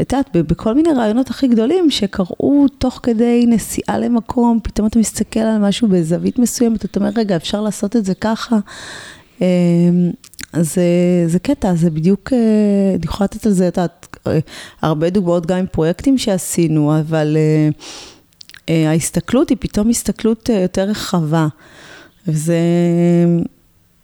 [0.00, 5.40] את יודעת, בכל מיני רעיונות הכי גדולים שקרו תוך כדי נסיעה למקום, פתאום אתה מסתכל
[5.40, 8.58] על משהו בזווית מסוימת, אתה אומר, רגע, אפשר לעשות את זה ככה.
[10.52, 10.74] אז
[11.26, 12.32] זה קטע, זה בדיוק,
[12.94, 14.16] אני יכולה לתת על זה, את יודעת,
[14.82, 17.36] הרבה דוגמאות גם עם פרויקטים שעשינו, אבל
[18.68, 21.46] ההסתכלות היא פתאום הסתכלות יותר רחבה.
[22.28, 22.58] וזה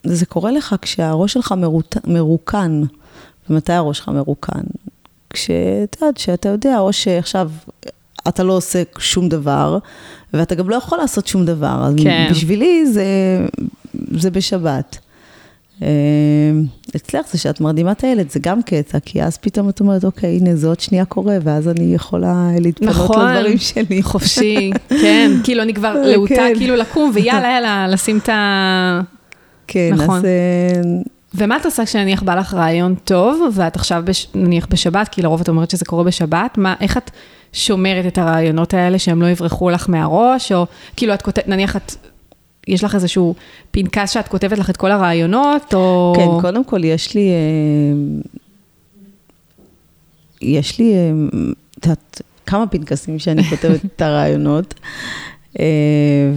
[0.05, 1.55] זה קורה לך כשהראש שלך
[2.07, 2.83] מרוקן.
[3.51, 4.61] ומתי הראש שלך מרוקן?
[5.31, 7.51] כשאתה יודע, שאתה יודע, או שעכשיו
[8.29, 9.79] אתה לא עושה שום דבר,
[10.33, 11.85] ואתה גם לא יכול לעשות שום דבר.
[11.85, 12.29] אז כן.
[12.31, 13.07] בשבילי זה,
[14.11, 14.99] זה בשבת.
[15.83, 15.89] אה,
[16.97, 20.37] אצלך זה שאת מרדימה את הילד, זה גם קטע, כי אז פתאום את אומרת, אוקיי,
[20.37, 23.99] הנה, זה עוד שנייה קורה, ואז אני יכולה להתפנות נכון, לדברים שלי.
[23.99, 24.71] נכון, חופשי,
[25.03, 26.53] כן, כאילו אני כבר להוטה כן.
[26.57, 29.01] כאילו לקום, ויאללה, יאללה, לשים את ה...
[29.67, 30.19] כן, נכון.
[30.19, 30.25] אז...
[30.25, 30.81] אה,
[31.35, 34.29] ומה את עושה כשנניח בא לך רעיון טוב, ואת עכשיו בש...
[34.35, 37.11] נניח בשבת, כי לרוב את אומרת שזה קורה בשבת, מה, איך את
[37.53, 40.67] שומרת את הרעיונות האלה שהם לא יברחו לך מהראש, או
[40.97, 41.93] כאילו את כותבת, נניח את,
[42.69, 43.35] יש לך איזשהו
[43.71, 46.13] פנקס שאת כותבת לך את כל הרעיונות, או...
[46.17, 48.23] כן, קודם כל יש לי, אה,
[50.43, 51.11] יש לי, אה,
[51.79, 54.75] את יודעת, כמה פנקסים שאני כותבת את הרעיונות.
[55.59, 55.65] אה,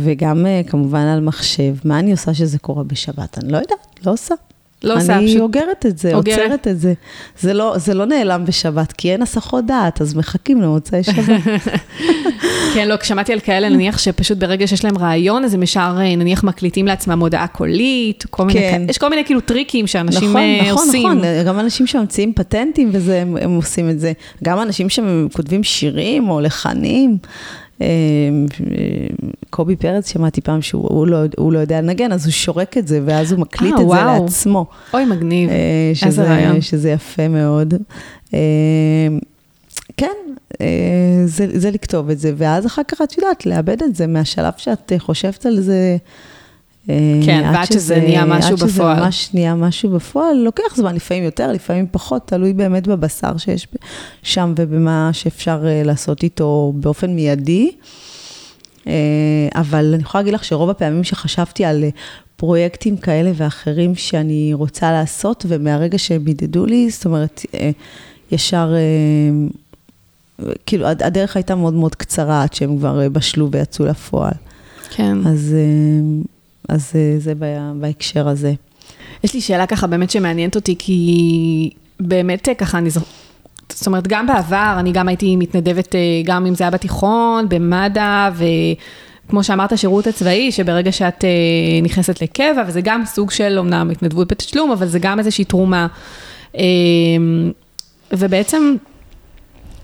[0.03, 1.75] וגם כמובן על מחשב.
[1.83, 3.37] מה אני עושה שזה קורה בשבת?
[3.37, 4.35] אני לא יודעת, לא עושה.
[4.83, 5.29] לא עושה, פשוט...
[5.29, 6.39] אני אוגרת את זה, אוגרת.
[6.39, 6.93] עוצרת את זה.
[7.39, 11.41] זה לא, זה לא נעלם בשבת, כי אין הסחות דעת, אז מחכים למוצאי שבת.
[12.73, 16.15] כן, לא, שמעתי על כאלה, נניח שפשוט ברגע שיש להם רעיון, אז הם ישר, אה,
[16.15, 18.81] נניח, מקליטים לעצמם הודעה קולית, כל מיני, כן.
[18.89, 21.01] יש כל מיני כאילו טריקים שאנשים נכון, נכון, עושים.
[21.01, 24.11] נכון, נכון, גם אנשים שממציאים פטנטים וזה, הם, הם עושים את זה.
[24.43, 27.17] גם אנשים שכותבים שירים או לחנים.
[27.81, 28.45] אמ,
[29.49, 33.31] קובי פרץ, שמעתי פעם שהוא לא, לא יודע לנגן, אז הוא שורק את זה, ואז
[33.31, 34.17] הוא מקליט 아, את וואו.
[34.17, 34.65] זה לעצמו.
[34.93, 35.55] אוי, מגניב, אה,
[35.93, 36.61] שזה, איזה רעיון.
[36.61, 37.73] שזה יפה מאוד.
[38.33, 38.39] אמ,
[39.97, 40.07] כן,
[40.61, 40.67] אה,
[41.25, 44.91] זה, זה לכתוב את זה, ואז אחר כך את יודעת, לאבד את זה מהשלב שאת
[44.97, 45.97] חושבת על זה.
[46.89, 48.67] אה, כן, ועד שזה, שזה נהיה משהו בפועל.
[48.67, 53.37] עד שזה ממש נהיה משהו בפועל, לוקח זמן, לפעמים יותר, לפעמים פחות, תלוי באמת בבשר
[53.37, 53.67] שיש
[54.23, 57.71] שם ובמה שאפשר אה, לעשות איתו באופן מיידי.
[58.87, 58.93] אה,
[59.55, 61.83] אבל אני יכולה להגיד לך שרוב הפעמים שחשבתי על
[62.35, 67.45] פרויקטים כאלה ואחרים שאני רוצה לעשות, ומהרגע שהם ידדו לי, זאת אומרת,
[68.31, 68.73] ישר,
[70.65, 74.33] כאילו, הדרך הייתה מאוד מאוד קצרה עד שהם כבר בשלו ויצאו לפועל.
[74.89, 75.17] כן.
[75.27, 75.55] אז...
[76.69, 77.33] אז אה, זה
[77.75, 78.53] בהקשר הזה.
[79.23, 83.09] יש לי שאלה ככה באמת שמעניינת אותי, כי באמת אה, ככה אני זוכרת,
[83.69, 88.29] זאת אומרת, גם בעבר, אני גם הייתי מתנדבת, אה, גם אם זה היה בתיכון, במד"א,
[89.27, 91.25] וכמו שאמרת, שירות הצבאי, שברגע שאת
[91.83, 95.87] נכנסת לקבע, וזה גם סוג של, אמנם התנדבות בתשלום, אבל זה גם איזושהי תרומה.
[98.11, 98.75] ובעצם,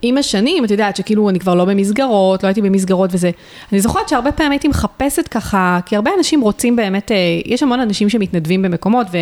[0.07, 3.31] עם השנים, את יודעת שכאילו אני כבר לא במסגרות, לא הייתי במסגרות וזה.
[3.71, 7.79] אני זוכרת שהרבה פעמים הייתי מחפשת ככה, כי הרבה אנשים רוצים באמת, אה, יש המון
[7.79, 9.17] אנשים שמתנדבים במקומות ו,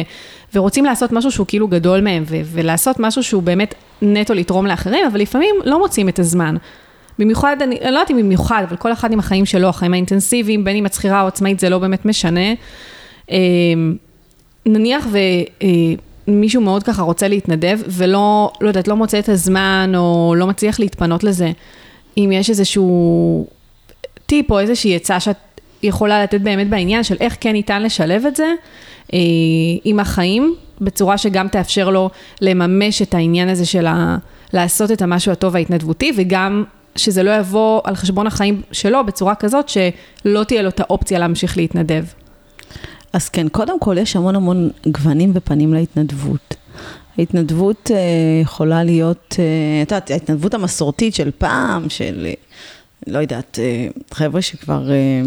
[0.53, 5.05] ורוצים לעשות משהו שהוא כאילו גדול מהם, ו, ולעשות משהו שהוא באמת נטו לתרום לאחרים,
[5.07, 6.55] אבל לפעמים לא מוצאים את הזמן.
[7.19, 10.75] במיוחד, אני, לא יודעת אם במיוחד, אבל כל אחד עם החיים שלו, החיים האינטנסיביים, בין
[10.75, 12.53] אם את שכירה או עצמאית, זה לא באמת משנה.
[13.31, 13.37] אה,
[14.65, 15.17] נניח ו...
[16.27, 20.79] מישהו מאוד ככה רוצה להתנדב, ולא, לא יודעת, לא מוצא את הזמן, או לא מצליח
[20.79, 21.51] להתפנות לזה,
[22.17, 23.47] אם יש איזשהו
[24.25, 25.37] טיפ או איזושהי עצה שאת
[25.83, 28.53] יכולה לתת באמת בעניין של איך כן ניתן לשלב את זה
[29.13, 29.19] אה,
[29.83, 32.09] עם החיים, בצורה שגם תאפשר לו
[32.41, 34.17] לממש את העניין הזה של ה...
[34.53, 36.63] לעשות את המשהו הטוב ההתנדבותי, וגם
[36.95, 41.57] שזה לא יבוא על חשבון החיים שלו בצורה כזאת שלא תהיה לו את האופציה להמשיך
[41.57, 42.03] להתנדב.
[43.15, 46.55] אז כן, קודם כל יש המון המון גוונים ופנים להתנדבות.
[47.17, 47.97] ההתנדבות אה,
[48.41, 52.33] יכולה להיות, אה, את יודעת, ההתנדבות המסורתית של פעם, של, אה,
[53.07, 55.21] לא יודעת, אה, חבר'ה שכבר אה,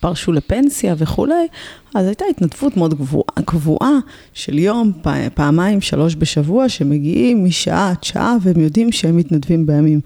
[0.00, 1.46] פרשו לפנסיה וכולי,
[1.94, 3.98] אז הייתה התנדבות מאוד גבוהה, קבועה
[4.32, 4.92] של יום,
[5.34, 10.00] פעמיים, שלוש בשבוע, שמגיעים משעה עד שעה, והם יודעים שהם מתנדבים בימים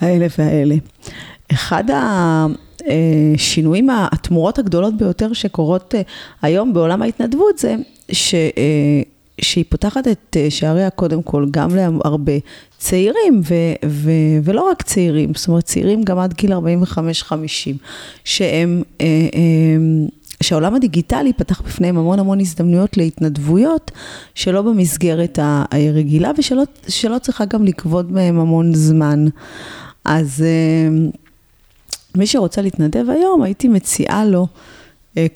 [0.00, 0.76] האלה והאלה.
[1.52, 1.84] אחד
[3.34, 6.02] השינויים, התמורות הגדולות ביותר שקורות אה,
[6.42, 7.74] היום בעולם ההתנדבות זה
[8.12, 8.34] ש...
[8.34, 9.02] אה,
[9.40, 12.32] שהיא פותחת את אה, שעריה קודם כל גם להרבה
[12.78, 13.54] צעירים, ו,
[13.86, 14.10] ו,
[14.44, 16.56] ולא רק צעירים, זאת אומרת צעירים גם עד גיל 45-50,
[18.24, 18.82] שהם,
[20.42, 23.90] שהעולם הדיגיטלי פתח בפניהם המון המון הזדמנויות להתנדבויות
[24.34, 29.26] שלא במסגרת הרגילה ושלא צריכה גם לכבוד מהם המון זמן.
[30.04, 30.44] אז
[32.18, 34.46] מי שרוצה להתנדב היום, הייתי מציעה לו,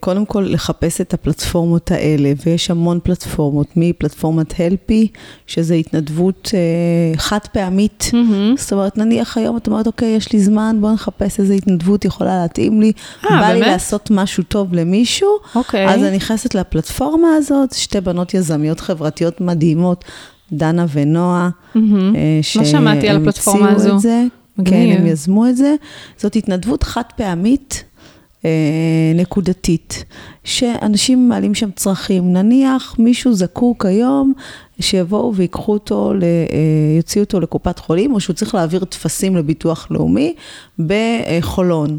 [0.00, 5.08] קודם כל לחפש את הפלטפורמות האלה, ויש המון פלטפורמות, מפלטפורמת הלפי,
[5.46, 8.60] שזה התנדבות אה, חד פעמית, mm-hmm.
[8.60, 12.42] זאת אומרת, נניח היום את אומרת, אוקיי, יש לי זמן, בוא נחפש איזה התנדבות יכולה
[12.42, 13.54] להתאים לי, 아, בא באמת?
[13.54, 15.88] לי לעשות משהו טוב למישהו, אוקיי.
[15.88, 20.04] אז אני נכנסת לפלטפורמה הזאת, שתי בנות יזמיות חברתיות מדהימות,
[20.52, 21.78] דנה ונועה, mm-hmm.
[22.56, 23.94] לא שמעתי על הפלטפורמה הזו.
[23.94, 24.22] את זה.
[24.64, 25.74] כן, הם יזמו את זה.
[26.18, 27.84] זאת התנדבות חד פעמית.
[28.44, 30.05] אה, נקודתית,
[30.44, 32.32] שאנשים מעלים שם צרכים.
[32.32, 34.32] נניח מישהו זקוק היום,
[34.80, 36.16] שיבואו ויקחו אותו, אה,
[36.96, 40.34] יוציאו אותו לקופת חולים, או שהוא צריך להעביר טפסים לביטוח לאומי
[40.78, 41.98] בחולון.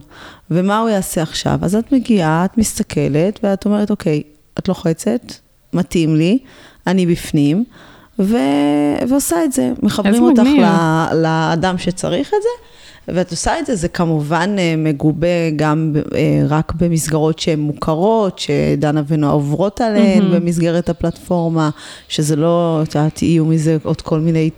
[0.52, 1.60] ומה הוא יעשה עכשיו?
[1.62, 4.24] אז את מגיעה, את מסתכלת, ואת אומרת, אוקיי,
[4.60, 5.34] את לוחצת,
[5.74, 6.40] מתאים לי,
[6.88, 7.64] אני בפנים.
[8.20, 8.38] ו...
[9.10, 9.72] ועושה את זה.
[9.84, 10.66] מחברים אותך ל...
[11.14, 12.64] לאדם שצריך את זה,
[13.08, 19.02] ואת עושה את זה, זה כמובן אה, מגובה גם אה, רק במסגרות שהן מוכרות, שדנה
[19.08, 20.36] ונועה עוברות עליהן mm-hmm.
[20.36, 21.70] במסגרת הפלטפורמה,
[22.10, 24.50] שזה לא, את יודעת, יהיו מזה עוד כל מיני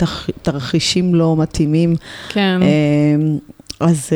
[0.41, 1.95] תרחישים לא מתאימים.
[2.29, 2.59] כן.
[3.81, 4.09] אה, אז,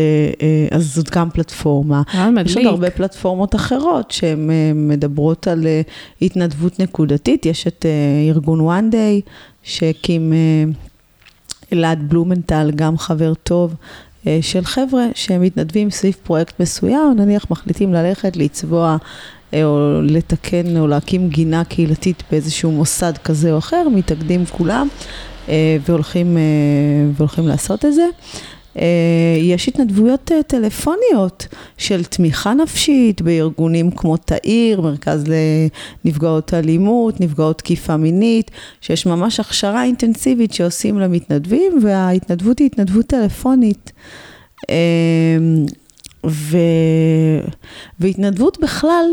[0.71, 2.01] אז זאת גם פלטפורמה.
[2.45, 5.67] יש עוד הרבה פלטפורמות אחרות שהן מדברות על
[6.21, 7.45] התנדבות נקודתית.
[7.45, 7.85] יש את
[8.29, 9.29] ארגון one day
[9.63, 10.33] שהקים
[11.73, 13.75] אלעד בלומנטל, גם חבר טוב,
[14.27, 18.97] אה, של חבר'ה שמתנדבים סביב פרויקט מסוים, נניח מחליטים ללכת, לצבוע
[19.53, 24.87] אה, או לתקן או להקים גינה קהילתית באיזשהו מוסד כזה או אחר, מתאגדים כולם
[25.49, 26.37] אה, והולכים,
[27.13, 28.05] והולכים לעשות את זה.
[28.77, 31.47] אה, יש התנדבויות אה, טלפוניות
[31.77, 35.23] של תמיכה נפשית בארגונים כמו תאיר, מרכז
[36.05, 38.51] לנפגעות אלימות, נפגעות תקיפה מינית,
[38.81, 43.91] שיש ממש הכשרה אינטנסיבית שעושים למתנדבים, וההתנדבות היא התנדבות טלפונית.
[44.69, 44.75] אה,
[46.25, 46.57] ו...
[47.99, 49.05] והתנדבות בכלל,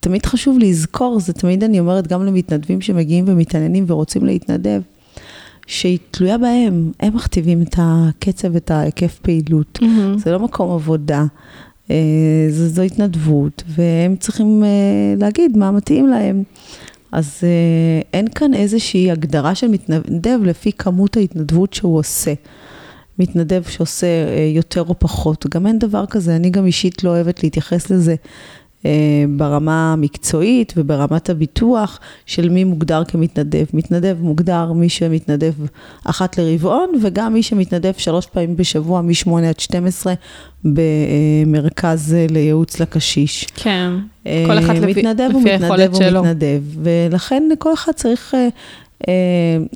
[0.00, 4.80] תמיד חשוב לזכור, זה תמיד אני אומרת גם למתנדבים שמגיעים ומתעניינים ורוצים להתנדב.
[5.68, 9.78] שהיא תלויה בהם, הם מכתיבים את הקצב, את ההיקף פעילות.
[9.82, 10.18] Mm-hmm.
[10.18, 11.24] זה לא מקום עבודה,
[11.90, 11.96] אה,
[12.50, 16.42] זו, זו התנדבות, והם צריכים אה, להגיד מה מתאים להם.
[17.12, 22.34] אז אה, אין כאן איזושהי הגדרה של מתנדב לפי כמות ההתנדבות שהוא עושה.
[23.18, 24.06] מתנדב שעושה
[24.54, 28.14] יותר או פחות, גם אין דבר כזה, אני גם אישית לא אוהבת להתייחס לזה
[29.36, 33.64] ברמה המקצועית וברמת הביטוח של מי מוגדר כמתנדב.
[33.72, 35.52] מתנדב מוגדר מי שמתנדב
[36.04, 40.14] אחת לרבעון, וגם מי שמתנדב שלוש פעמים בשבוע, מ-8 עד 12,
[40.64, 43.46] במרכז לייעוץ לקשיש.
[43.54, 43.92] כן,
[44.26, 46.22] אה, כל אחד לפי, מתנדב לפי היכולת שלו.
[46.22, 48.34] מתנדב ומתנדב, ולכן כל אחד צריך...
[48.34, 48.48] אה,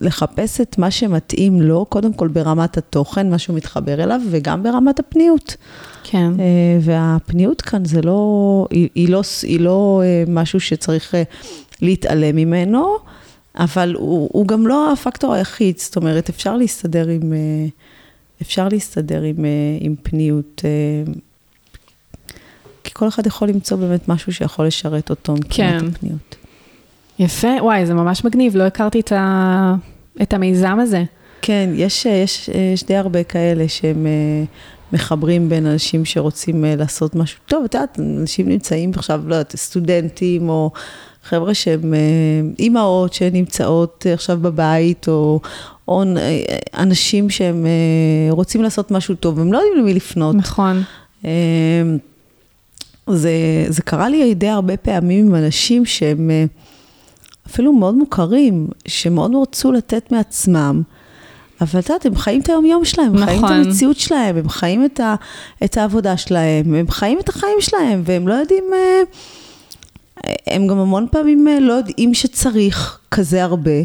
[0.01, 4.99] לחפש את מה שמתאים לו, קודם כל ברמת התוכן, מה שהוא מתחבר אליו, וגם ברמת
[4.99, 5.57] הפניות.
[6.05, 6.33] כן.
[6.41, 11.15] אה, והפניות כאן זה לא, היא, היא לא, היא לא אה, משהו שצריך
[11.83, 12.97] להתעלם ממנו,
[13.57, 17.33] אבל הוא, הוא גם לא הפקטור היחיד, זאת אומרת, אפשר להסתדר עם,
[18.43, 19.45] אפשר להסתדר עם,
[19.81, 20.63] עם פניות.
[22.85, 25.87] כי כל אחד יכול למצוא באמת משהו שיכול לשרת אותו מבחינת כן.
[25.87, 26.37] הפניות.
[27.19, 29.75] יפה, וואי, זה ממש מגניב, לא הכרתי את, ה...
[30.23, 31.05] את המיזם הזה.
[31.43, 34.45] כן, יש, יש, יש די הרבה כאלה שהם אה,
[34.93, 37.65] מחברים בין אנשים שרוצים אה, לעשות משהו טוב.
[37.65, 40.71] את יודעת, אנשים נמצאים עכשיו, לא יודעת, סטודנטים, או
[41.25, 41.99] חבר'ה שהם אה,
[42.59, 45.41] אימהות שנמצאות עכשיו בבית, או,
[45.89, 46.03] או
[46.75, 47.67] אנשים שהם
[48.31, 50.37] רוצים לעשות משהו טוב, הם לא יודעים למי לפנות.
[50.37, 50.83] נכון.
[53.07, 53.33] זה,
[53.69, 56.31] זה קרה לי די הרבה פעמים עם אנשים שהם...
[57.47, 60.83] אפילו מאוד מוכרים, שמאוד רצו לתת מעצמם,
[61.63, 63.27] אבל את יודעת, הם חיים את היום-יום שלהם, הם נכון.
[63.27, 63.57] חיים את נכון.
[63.57, 65.15] המציאות שלהם, הם חיים את, ה,
[65.65, 69.03] את העבודה שלהם, הם חיים את החיים שלהם, והם לא יודעים, אה,
[70.47, 73.81] הם גם המון פעמים אה, לא יודעים שצריך כזה הרבה,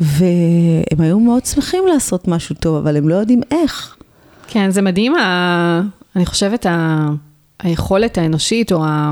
[0.00, 3.96] והם היו מאוד שמחים לעשות משהו טוב, אבל הם לא יודעים איך.
[4.46, 5.80] כן, זה מדהים, ה...
[6.16, 7.06] אני חושבת, ה...
[7.58, 9.10] היכולת האנושית, או ה...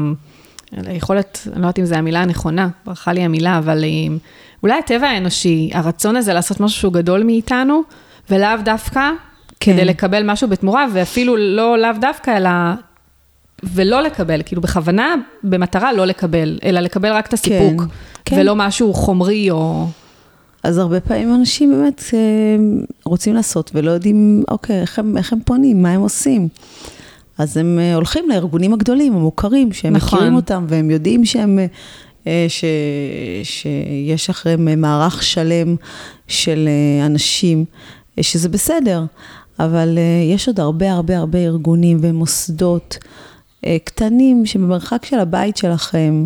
[0.87, 3.85] היכולת, אני לא יודעת אם זו המילה הנכונה, ברכה לי המילה, אבל
[4.63, 7.83] אולי הטבע האנושי, הרצון הזה לעשות משהו שהוא גדול מאיתנו,
[8.31, 9.11] ולאו דווקא
[9.61, 9.73] כן.
[9.73, 12.51] כדי לקבל משהו בתמורה, ואפילו לא לאו דווקא, אלא
[13.63, 17.87] ולא לקבל, כאילו בכוונה, במטרה לא לקבל, אלא לקבל רק את הסיפוק, כן,
[18.25, 18.41] כן.
[18.41, 19.87] ולא משהו חומרי או...
[20.63, 22.19] אז הרבה פעמים אנשים באמת אה,
[23.05, 26.49] רוצים לעשות ולא יודעים, אוקיי, איך הם, איך הם פונים, מה הם עושים.
[27.39, 30.19] אז הם אה, הולכים לארגונים הגדולים, המוכרים, שהם נכון.
[30.19, 31.59] מכירים אותם והם יודעים שהם,
[32.27, 32.65] אה, ש,
[33.43, 35.77] שיש אחריהם מערך שלם
[36.29, 37.65] של אה, אנשים,
[38.21, 39.05] שזה בסדר,
[39.59, 39.99] אבל
[40.35, 42.99] יש עוד הרבה הרבה הרבה ארגונים ומוסדות
[43.85, 46.25] קטנים שבמרחק של הבית שלכם,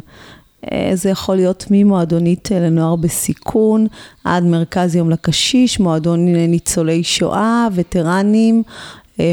[0.94, 3.86] זה יכול להיות ממועדונית לנוער בסיכון
[4.24, 8.62] עד מרכז יום לקשיש, מועדון ניצולי שואה, וטרנים,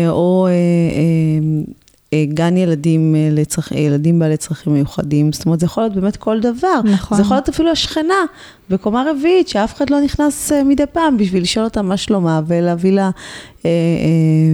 [0.10, 0.48] או
[2.16, 3.72] אה, גן ילדים, אה, לצרכ...
[3.72, 6.82] ילדים בעלי צרכים מיוחדים, זאת אומרת, זה יכול להיות באמת כל דבר.
[6.84, 7.18] נכון.
[7.18, 8.14] זה יכול להיות אפילו השכנה
[8.70, 12.92] בקומה רביעית, שאף אחד לא נכנס אה, מדי פעם בשביל לשאול אותה מה שלומה ולהביא
[12.92, 13.10] לה,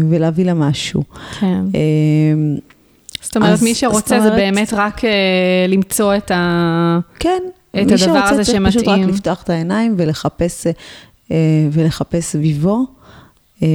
[0.10, 1.04] ולהביא לה משהו.
[1.40, 1.62] כן.
[3.22, 5.02] זאת אומרת, אז, מי שרוצה אומרת, זה באמת רק
[5.68, 7.00] למצוא את, ה...
[7.20, 7.44] כן,
[7.82, 8.64] את הדבר הזה שמתאים.
[8.64, 10.68] מי שרוצה צריך פשוט רק לפתוח את העיניים ולחפש,
[11.72, 12.86] ולחפש סביבו.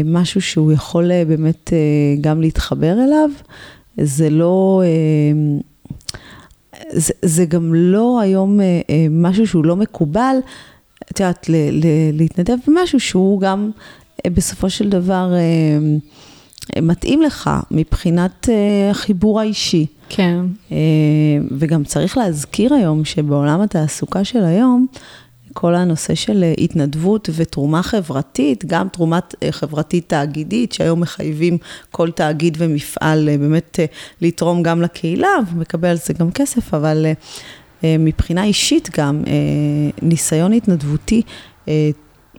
[0.04, 1.72] משהו שהוא יכול באמת
[2.20, 3.30] גם להתחבר אליו,
[4.00, 5.60] זה לא, אה,
[6.92, 10.36] זה, זה גם לא היום אה, אה, משהו שהוא לא מקובל,
[11.12, 11.50] את יודעת,
[12.12, 13.70] להתנדב במשהו שהוא גם
[14.26, 15.32] בסופו של דבר
[16.82, 18.48] מתאים לך מבחינת
[18.90, 19.86] החיבור האישי.
[20.08, 20.40] כן.
[21.58, 24.86] וגם צריך להזכיר היום שבעולם התעסוקה של היום,
[25.58, 31.58] כל הנושא של אה, התנדבות ותרומה חברתית, גם תרומה אה, חברתית תאגידית, שהיום מחייבים
[31.90, 33.78] כל תאגיד ומפעל אה, באמת
[34.20, 37.06] לתרום גם לקהילה, ומקבל על זה גם כסף, אבל
[37.82, 39.22] מבחינה אישית גם,
[40.02, 41.22] ניסיון התנדבותי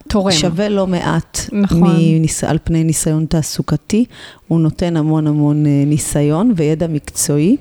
[0.07, 0.31] תורם.
[0.31, 1.95] שווה לא מעט נכון.
[1.97, 2.43] מניס...
[2.43, 4.05] על פני ניסיון תעסוקתי.
[4.47, 7.57] הוא נותן המון המון ניסיון וידע מקצועי,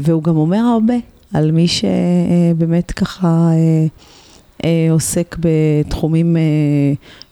[0.00, 0.94] והוא גם אומר הרבה
[1.34, 3.50] על מי שבאמת ככה...
[4.64, 6.42] אה, עוסק בתחומים אה,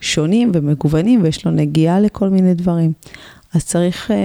[0.01, 2.93] שונים ומגוונים, ויש לו נגיעה לכל מיני דברים.
[3.55, 4.17] אז צריך, אה,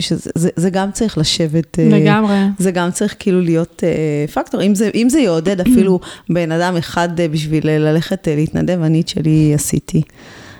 [0.00, 1.78] שזה, זה, זה גם צריך לשבת.
[1.78, 2.36] לגמרי.
[2.58, 3.82] זה גם צריך כאילו להיות
[4.34, 4.62] פקטור.
[4.62, 6.00] אם זה, אם זה יעודד אפילו
[6.34, 10.02] בן אדם אחד בשביל ללכת להתנדב, אני את שלי עשיתי.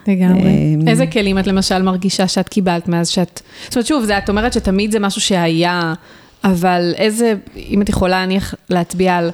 [0.09, 0.77] לגמרי.
[0.87, 3.41] איזה כלים את למשל מרגישה שאת קיבלת מאז שאת...
[3.65, 5.95] זאת אומרת, שוב, זה, את אומרת שתמיד זה משהו שהיה,
[6.45, 9.31] אבל איזה, אם את יכולה להניח להצביע על...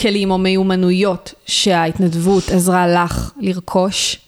[0.00, 4.20] כלים או מיומנויות שההתנדבות עזרה לך לרכוש?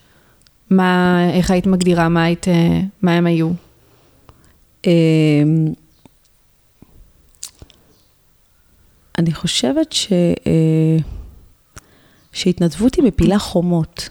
[0.71, 3.51] מה, איך היית מגדירה, מה, היית, אה, מה הם היו?
[4.87, 4.93] אמ,
[9.19, 10.13] אני חושבת ש,
[10.47, 10.97] אה,
[12.33, 14.09] שהתנדבות היא מפילה חומות.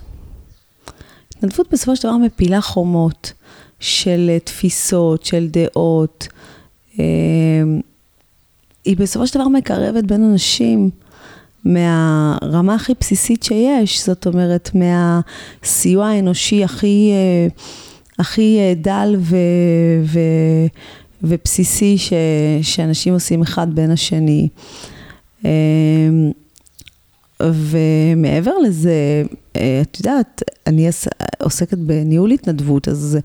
[1.30, 3.32] התנדבות בסופו של דבר מפילה חומות
[3.80, 6.28] של אה, תפיסות, של דעות.
[6.98, 7.80] אמ,
[8.84, 10.90] היא בסופו של דבר מקרבת בין אנשים.
[11.64, 17.48] מהרמה הכי בסיסית שיש, זאת אומרת, מהסיוע האנושי הכי, אה,
[18.18, 19.36] הכי אה, דל ו,
[20.04, 20.18] ו,
[21.22, 22.12] ובסיסי ש,
[22.62, 24.48] שאנשים עושים אחד בין השני.
[25.44, 25.50] אה,
[27.40, 30.88] ומעבר לזה, את יודעת, אני
[31.42, 33.18] עוסקת בניהול התנדבות, אז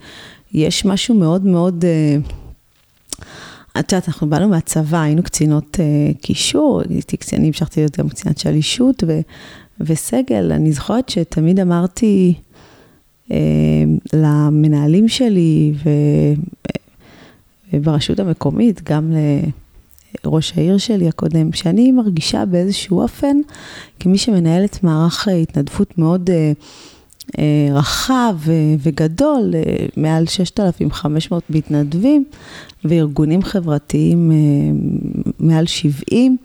[0.53, 1.85] יש משהו מאוד מאוד...
[3.79, 6.81] את יודעת, אנחנו באנו מהצבא, היינו קצינות uh, קישור,
[7.33, 9.19] אני המשכתי להיות גם קצינת שלישות ו,
[9.79, 10.51] וסגל.
[10.51, 12.33] אני זוכרת שתמיד אמרתי
[13.29, 13.33] uh,
[14.13, 15.89] למנהלים שלי ו,
[17.73, 19.13] וברשות המקומית, גם
[20.25, 23.37] לראש העיר שלי הקודם, שאני מרגישה באיזשהו אופן,
[23.99, 26.29] כמי שמנהלת מערך התנדבות מאוד...
[26.29, 26.33] Uh,
[27.73, 28.37] רחב
[28.79, 29.53] וגדול,
[29.97, 32.25] מעל 6,500 מתנדבים,
[32.85, 34.35] וארגונים חברתיים אה,
[35.39, 36.37] מעל 70,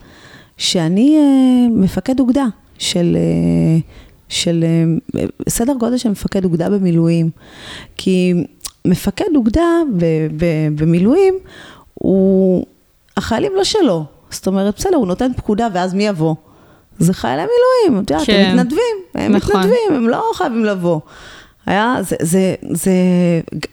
[0.57, 2.45] שאני אה, מפקד אוגדה
[2.77, 3.79] של, אה,
[4.29, 4.65] של
[5.49, 7.29] סדר גודל של מפקד אוגדה במילואים.
[7.97, 8.33] כי
[8.85, 9.65] מפקד אוגדה
[10.75, 11.33] במילואים,
[11.93, 12.65] הוא,
[13.17, 14.05] החיילים לא שלו.
[14.29, 16.35] זאת אומרת, בסדר, הוא נותן פקודה ואז מי יבוא?
[16.99, 18.45] זה חיילי מילואים, את יודעת, כן.
[18.45, 19.55] הם מתנדבים, הם נכון.
[19.55, 20.99] מתנדבים, הם לא חייבים לבוא.
[21.65, 22.91] היה, זה, זה, זה,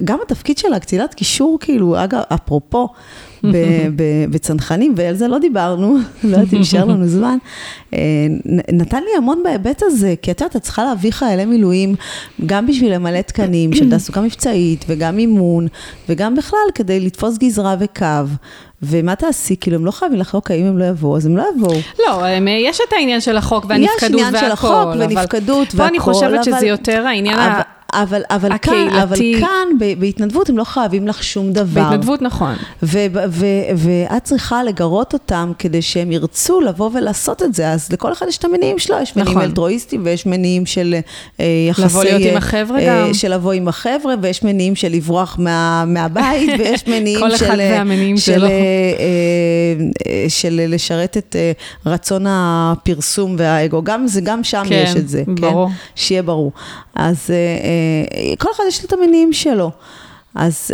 [0.04, 2.88] גם התפקיד של הקצינת קישור, כאילו, אגב, אפרופו,
[4.30, 7.38] בצנחנים, ועל זה לא דיברנו, לא יודעת אם יישאר לנו זמן,
[7.94, 7.98] אה,
[8.72, 11.94] נתן לי המון בהיבט הזה, כי את יודעת, את צריכה להביא חיילי מילואים,
[12.46, 15.68] גם בשביל למלא תקנים של תעסוקה מבצעית, וגם אימון,
[16.08, 18.06] וגם בכלל כדי לתפוס גזרה וקו.
[18.82, 19.56] ומה תעשי?
[19.60, 21.78] כאילו, הם לא חייבים לך, אוקיי, אם הם לא יבואו, אז הם לא יבואו.
[21.98, 24.18] לא, יש את העניין של החוק והנפקדות והכל.
[24.18, 25.76] יש עניין של החוק ונפקדות והכל.
[25.76, 27.60] פה אני חושבת שזה יותר העניין אבל,
[27.94, 28.22] אבל
[28.62, 29.68] כאן, אבל כאן
[29.98, 31.82] בהתנדבות הם לא חייבים לך שום דבר.
[31.82, 32.54] בהתנדבות נכון.
[32.82, 37.70] ו, ו, ו, ואת צריכה לגרות אותם כדי שהם ירצו לבוא ולעשות את זה.
[37.70, 39.48] אז לכל אחד יש את המניעים שלו, יש מניעים נכון.
[39.48, 40.94] אלטרואיסטיים ויש מניעים של
[41.40, 41.82] אה, יחסי...
[41.82, 43.14] לבוא להיות עם החבר'ה אה, גם.
[43.14, 47.38] של לבוא עם החבר'ה, ויש מניעים של לברוח מה, מהבית, ויש מניעים כל של...
[47.38, 48.46] כל אחד והמניעים של, שלו.
[48.46, 51.36] אה, של לשרת את
[51.86, 53.82] רצון הפרסום והאגו.
[53.82, 55.22] גם, זה, גם שם כן, יש את זה.
[55.26, 55.68] ברור.
[55.68, 55.74] כן?
[55.94, 56.52] שיהיה ברור.
[56.94, 57.30] אז...
[58.38, 59.70] כל אחד יש לו את המניעים שלו.
[60.34, 60.70] אז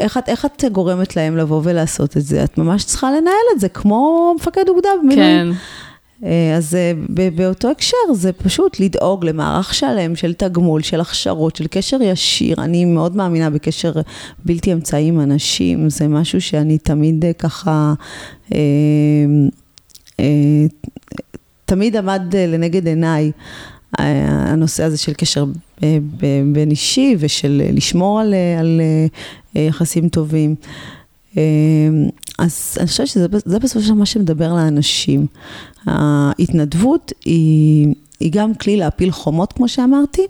[0.00, 2.44] איך את, איך את גורמת להם לבוא ולעשות את זה?
[2.44, 5.52] את ממש צריכה לנהל את זה, כמו מפקד אוגדה במילואים.
[5.52, 6.26] כן.
[6.56, 6.76] אז
[7.34, 12.56] באותו הקשר זה פשוט לדאוג למערך שלם של תגמול, של הכשרות, של קשר ישיר.
[12.58, 13.92] אני מאוד מאמינה בקשר
[14.44, 17.94] בלתי אמצעי עם אנשים, זה משהו שאני תמיד ככה...
[21.64, 23.32] תמיד עמד לנגד עיניי
[23.98, 25.44] הנושא הזה של קשר
[26.52, 28.80] בין אישי ושל לשמור על, על
[29.54, 30.54] יחסים טובים.
[32.38, 35.26] אז אני חושבת שזה בסופו של מה שמדבר לאנשים.
[35.86, 37.94] ההתנדבות היא...
[38.20, 40.22] היא גם כלי להפיל חומות, כמו שאמרתי,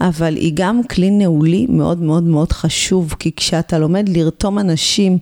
[0.00, 5.18] אבל היא גם כלי נעולי מאוד מאוד מאוד חשוב, כי כשאתה לומד לרתום אנשים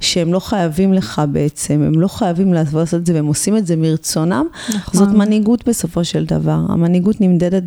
[0.00, 3.76] שהם לא חייבים לך בעצם, הם לא חייבים לעשות את זה והם עושים את זה
[3.76, 5.00] מרצונם, נכון.
[5.00, 6.60] זאת מנהיגות בסופו של דבר.
[6.68, 7.62] המנהיגות נמדדת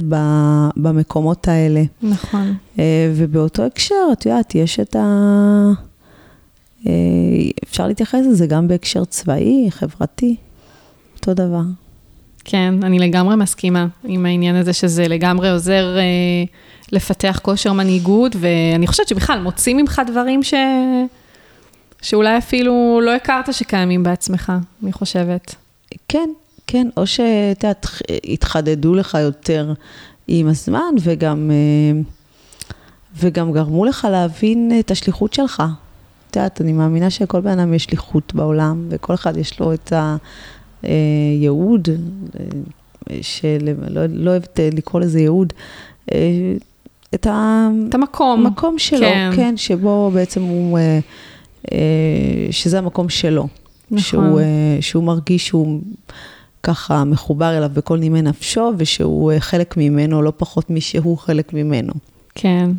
[0.78, 1.84] במקומות האלה.
[2.02, 2.54] נכון.
[2.80, 5.04] אה, ובאותו הקשר, את יודעת, יש את ה...
[6.88, 6.92] אה,
[7.64, 10.36] אפשר להתייחס לזה גם בהקשר צבאי, חברתי,
[11.20, 11.62] אותו דבר.
[12.50, 16.04] כן, אני לגמרי מסכימה עם העניין הזה שזה לגמרי עוזר אה,
[16.92, 20.54] לפתח כושר מנהיגות, ואני חושבת שבכלל מוצאים ממך דברים ש...
[22.02, 25.56] שאולי אפילו לא הכרת שקיימים בעצמך, אני חושבת.
[26.08, 26.30] כן,
[26.68, 27.88] כן, או שאת יודעת,
[28.30, 29.74] התחדדו לך יותר
[30.28, 32.02] עם הזמן, וגם, אה,
[33.16, 35.64] וגם גרמו לך להבין את השליחות שלך.
[36.30, 39.94] את יודעת, אני מאמינה שכל בן אדם יש שליחות בעולם, וכל אחד יש לו את
[39.94, 40.16] ה...
[40.86, 40.90] אה,
[41.40, 41.90] ייעוד,
[42.40, 45.54] אה, שלא לא אוהבת לקרוא לזה ייעוד,
[46.14, 46.54] אה,
[47.16, 48.46] את, ה, את המקום.
[48.46, 49.32] המקום שלו, כן.
[49.36, 50.80] כן, שבו בעצם הוא,
[52.52, 53.48] שזה המקום שלו.
[53.92, 54.02] נכון.
[54.02, 54.40] שהוא,
[54.82, 55.82] שהוא מרגיש שהוא
[56.64, 61.94] ככה מחובר אליו בכל נימי נפשו, ושהוא חלק ממנו, לא פחות משהוא חלק ממנו.
[62.36, 62.70] כן.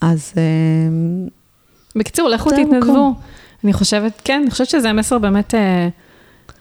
[0.00, 0.34] אז...
[1.96, 3.14] בקיצור, לכו תתנדבו.
[3.66, 5.88] אני חושבת, כן, אני חושבת שזה המסר באמת אה,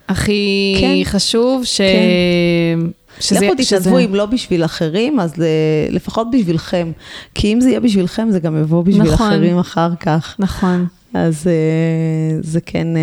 [0.08, 1.12] הכי כן.
[1.12, 1.78] חשוב, ש...
[1.78, 2.80] כן.
[3.20, 3.46] שזה...
[3.46, 6.92] לכו תתנדבו אם לא בשביל אחרים, אז אה, לפחות בשבילכם.
[7.34, 9.28] כי אם זה יהיה בשבילכם, זה גם יבוא בשביל נכון.
[9.28, 10.36] אחרים אחר כך.
[10.40, 10.88] נכון.
[11.14, 13.02] אז אה, זה כן, אה,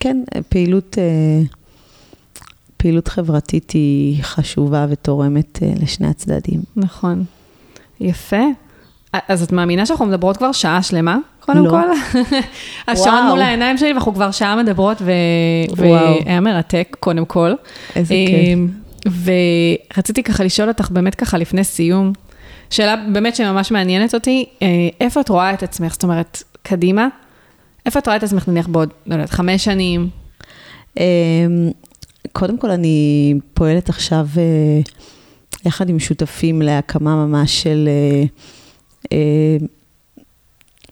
[0.00, 0.98] כן, פעילות...
[2.76, 6.62] פעילות חברתית היא חשובה ותורמת לשני הצדדים.
[6.76, 7.24] נכון.
[8.00, 8.42] יפה.
[9.12, 11.18] אז את מאמינה שאנחנו מדברות כבר שעה שלמה?
[11.46, 11.70] קודם לא.
[11.70, 12.18] כל.
[12.92, 15.02] השעון מול העיניים שלי, ואנחנו כבר שעה מדברות,
[15.76, 17.52] והיה מרתק, קודם כל.
[17.96, 18.58] איזה כיף.
[18.58, 18.68] אמ,
[19.94, 22.12] ורציתי ככה לשאול אותך, באמת ככה לפני סיום,
[22.70, 24.68] שאלה באמת שממש מעניינת אותי, אה,
[25.00, 25.92] איפה את רואה את עצמך?
[25.92, 27.08] זאת אומרת, קדימה,
[27.86, 30.08] איפה את רואה את עצמך נניח בעוד, לא יודעת, חמש שנים?
[30.96, 31.02] אמ,
[32.32, 34.80] קודם כל, אני פועלת עכשיו אה,
[35.66, 37.88] יחד עם שותפים להקמה ממש של...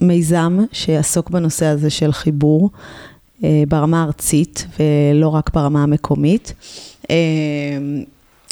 [0.00, 2.70] מיזם שיעסוק בנושא הזה של חיבור
[3.44, 6.52] אה, ברמה הארצית ולא רק ברמה המקומית.
[7.10, 7.16] אה,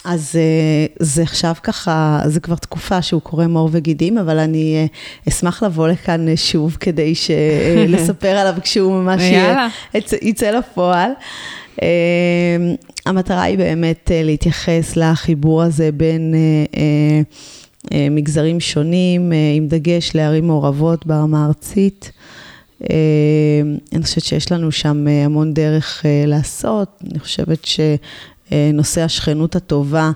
[0.04, 4.88] אז אה, זה עכשיו ככה, זה כבר תקופה שהוא קורא מור וגידים, אבל אני
[5.28, 7.14] אשמח לבוא לכאן שוב כדי
[7.88, 9.22] לספר עליו כשהוא ממש
[10.22, 11.10] יצא לפועל.
[13.06, 16.34] המטרה היא באמת להתייחס לחיבור הזה בין
[18.10, 22.12] מגזרים שונים, אה, עם דגש לערים מעורבות ברמה הארצית.
[22.90, 22.96] אה,
[23.92, 27.02] אני חושבת שיש לנו שם המון דרך לעשות.
[27.10, 30.10] אני חושבת שנושא השכנות הטובה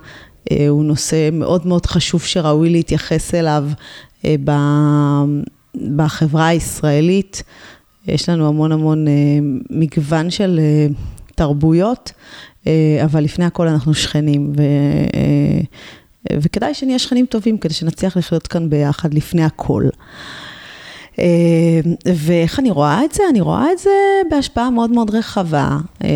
[0.68, 3.64] הוא נושא מאוד מאוד חשוב שראוי להתייחס אליו
[5.96, 7.42] בחברה הישראלית.
[8.06, 9.06] יש לנו המון המון
[9.70, 10.60] מגוון של
[11.34, 12.12] תרבויות,
[13.04, 14.52] אבל לפני הכל אנחנו שכנים.
[14.56, 14.62] ו...
[16.32, 19.88] וכדאי שנהיה שכנים טובים כדי שנצליח לחיות כאן ביחד לפני הכל.
[21.18, 21.80] אה,
[22.14, 23.22] ואיך אני רואה את זה?
[23.30, 23.90] אני רואה את זה
[24.30, 26.08] בהשפעה מאוד מאוד רחבה אה,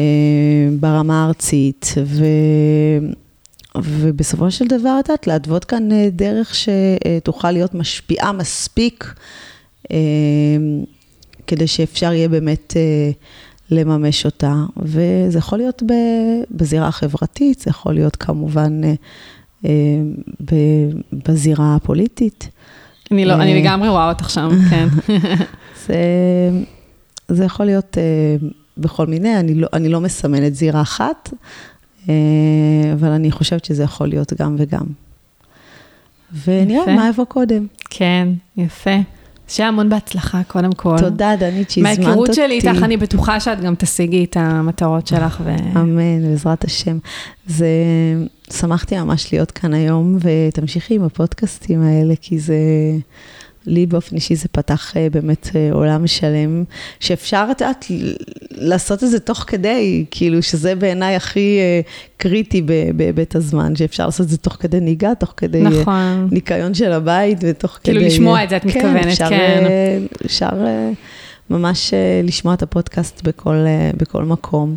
[0.81, 2.25] ברמה הארצית, ו...
[3.77, 9.15] ובסופו של דבר, את יודעת, להתוות כאן אה, דרך שתוכל להיות משפיעה מספיק,
[11.47, 12.75] כדי שאפשר יהיה באמת
[13.71, 14.55] לממש אותה.
[14.77, 15.83] וזה יכול להיות
[16.51, 18.81] בזירה החברתית, זה יכול להיות כמובן
[21.29, 22.51] בזירה הפוליטית.
[23.11, 24.89] אני, לא, אני אה, לגמרי רואה אותך שם, כן.
[25.87, 25.97] זה,
[27.29, 28.45] זה יכול להיות uh,
[28.79, 31.33] בכל מיני, אני לא, אני לא מסמנת זירה אחת,
[32.93, 34.87] אבל אני חושבת שזה יכול להיות גם וגם.
[36.47, 36.95] ונראה יפה.
[36.95, 37.67] מה יבוא קודם.
[37.91, 38.97] כן, יפה.
[39.49, 40.97] שיהיה המון בהצלחה, קודם כל.
[40.99, 42.05] תודה, דנית, שהזמנת אותי.
[42.05, 45.41] מההיכרות שלי איתך, אני בטוחה שאת גם תשיגי את המטרות שלך.
[45.45, 45.51] ו...
[45.77, 46.99] אמן, בעזרת השם.
[47.47, 47.67] זה,
[48.53, 52.55] שמחתי ממש להיות כאן היום, ותמשיכי עם הפודקאסטים האלה, כי זה...
[53.67, 56.65] לי באופן אישי זה פתח uh, באמת uh, עולם שלם,
[57.01, 57.87] שאפשר, את יודעת,
[58.51, 62.63] לעשות את זה תוך כדי, כאילו, שזה בעיניי הכי uh, קריטי
[62.97, 66.29] בהיבט הזמן, שאפשר לעשות את זה תוך כדי נהיגה, תוך כדי נכון.
[66.31, 68.11] ניקיון של הבית, ותוך כאילו כדי...
[68.11, 70.03] כאילו לשמוע את זה, את כן, מתכוונת, אפשר, כן.
[70.25, 70.51] אפשר
[71.51, 71.95] ממש
[72.25, 73.57] לשמוע את הפודקאסט בכל,
[73.97, 74.77] בכל מקום.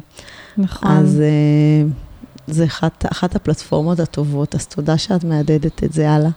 [0.58, 0.92] נכון.
[0.92, 1.22] אז...
[2.52, 6.30] זה אחת, אחת הפלטפורמות הטובות, אז תודה שאת מהדהדת את זה הלאה.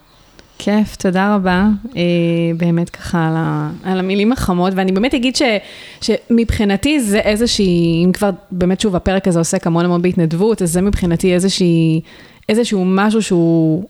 [0.65, 1.69] כיף, תודה רבה.
[1.97, 2.03] אה,
[2.57, 5.43] באמת ככה על, ה, על המילים החמות, ואני באמת אגיד ש,
[6.01, 10.81] שמבחינתי זה איזושהי, אם כבר באמת שוב הפרק הזה עוסק המון המון בהתנדבות, אז זה
[10.81, 12.01] מבחינתי איזושהי,
[12.49, 13.85] איזשהו משהו שהוא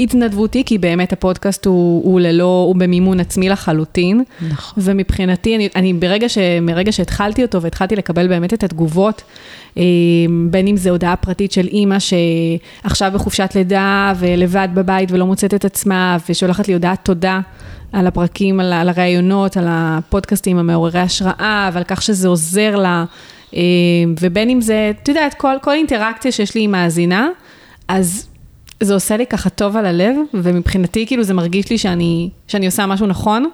[0.00, 4.24] התנדבותי, כי באמת הפודקאסט הוא, הוא ללא, הוא במימון עצמי לחלוטין.
[4.48, 4.82] נכון.
[4.82, 9.22] ומבחינתי, אני, אני ברגע ש, מרגע שהתחלתי אותו והתחלתי לקבל באמת את התגובות,
[9.78, 9.82] אה,
[10.50, 15.64] בין אם זו הודעה פרטית של אימא שעכשיו בחופשת לידה ולבד בבית ולא מוצאת את
[15.64, 17.40] עצמה, ושולחת לי הודעת תודה.
[17.92, 23.04] על הפרקים, על, על הראיונות, על הפודקאסטים המעוררי השראה, ועל כך שזה עוזר לה,
[23.54, 23.60] אה,
[24.20, 27.28] ובין אם זה, את יודעת, כל, כל אינטראקציה שיש לי עם מאזינה,
[27.88, 28.29] אז
[28.80, 32.86] זה עושה לי ככה טוב על הלב, ומבחינתי כאילו זה מרגיש לי שאני, שאני עושה
[32.86, 33.50] משהו נכון.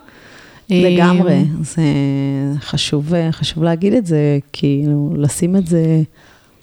[0.70, 1.82] לגמרי, אה, זה
[2.60, 6.02] חשוב, חשוב להגיד את זה, כאילו, לשים את זה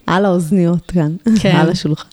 [0.08, 1.56] על האוזניות כאן, כן.
[1.56, 2.08] על השולחן.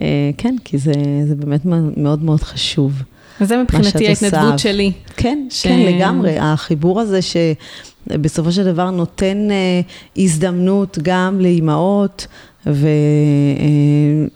[0.00, 0.92] אה, כן, כי זה,
[1.28, 1.60] זה באמת
[1.96, 3.02] מאוד מאוד חשוב.
[3.40, 4.92] וזה מבחינתי ההתנדבות שלי.
[5.16, 5.62] כן, ש...
[5.66, 6.38] כן, לגמרי.
[6.38, 9.80] החיבור הזה שבסופו של דבר נותן אה,
[10.16, 12.26] הזדמנות גם לאימהות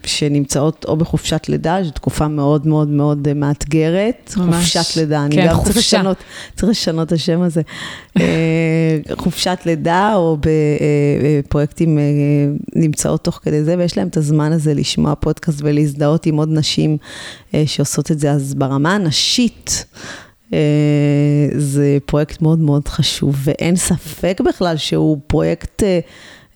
[0.04, 4.34] ושנמצאות או בחופשת לידה, זו תקופה מאוד מאוד מאוד מאתגרת.
[4.36, 4.54] ממש.
[4.54, 5.72] חופשת לידה, אני כן, גם חופשה.
[5.72, 6.16] צריך לשנות,
[6.54, 7.62] צריך לשנות את השם הזה.
[8.20, 12.08] אה, חופשת לידה, או בפרויקטים אה, אה,
[12.76, 16.96] נמצאות תוך כדי זה, ויש להם את הזמן הזה לשמוע פודקאסט ולהזדהות עם עוד נשים
[17.66, 18.30] שעושות את זה.
[18.30, 19.84] אז ברמה הנשית,
[21.56, 25.82] זה פרויקט מאוד מאוד חשוב, ואין ספק בכלל שהוא פרויקט...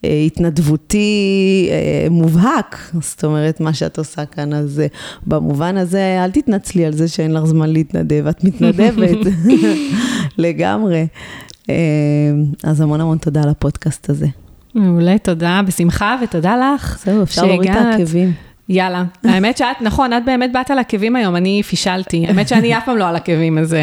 [0.05, 4.87] אה, התנדבותי אה, מובהק, זאת אומרת, מה שאת עושה כאן, אז אה,
[5.27, 9.19] במובן הזה, אל תתנצלי על זה שאין לך זמן להתנדב, את מתנדבת
[10.39, 11.07] לגמרי.
[12.65, 14.27] אז המון המון תודה על הפודקאסט הזה.
[14.75, 16.99] מעולה, תודה, בשמחה, ותודה לך.
[17.05, 18.33] זהו, אפשר להוריד את העקבים.
[18.69, 22.27] יאללה, האמת שאת, נכון, את באמת באת על עקבים היום, אני פישלתי.
[22.27, 23.77] האמת שאני אף פעם לא על עקבים, אז...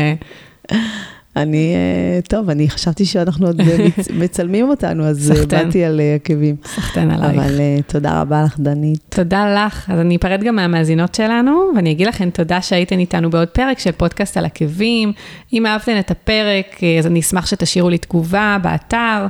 [1.42, 3.62] אני, אה, טוב, אני חשבתי שאנחנו עוד
[4.22, 6.56] מצלמים אותנו, אז אה, באתי על אה, עקבים.
[6.66, 7.36] סחטן עלייך.
[7.36, 9.00] אבל תודה רבה לך, דנית.
[9.10, 9.90] תודה לך.
[9.90, 13.92] אז אני אפרד גם מהמאזינות שלנו, ואני אגיד לכם תודה שהייתן איתנו בעוד פרק של
[13.92, 15.12] פודקאסט על עקבים.
[15.54, 19.28] אם אהבתן את הפרק, אז אני אשמח שתשאירו לי תגובה באתר,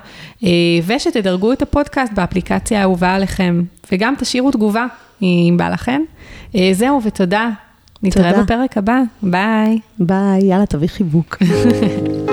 [0.86, 4.86] ושתדרגו את הפודקאסט באפליקציה האהובה עליכם, וגם תשאירו תגובה,
[5.22, 6.02] אם בא לכם.
[6.74, 7.50] זהו, ותודה.
[8.04, 9.80] נתראה בפרק הבא, ביי.
[10.00, 11.38] ביי, יאללה, תביא חיבוק.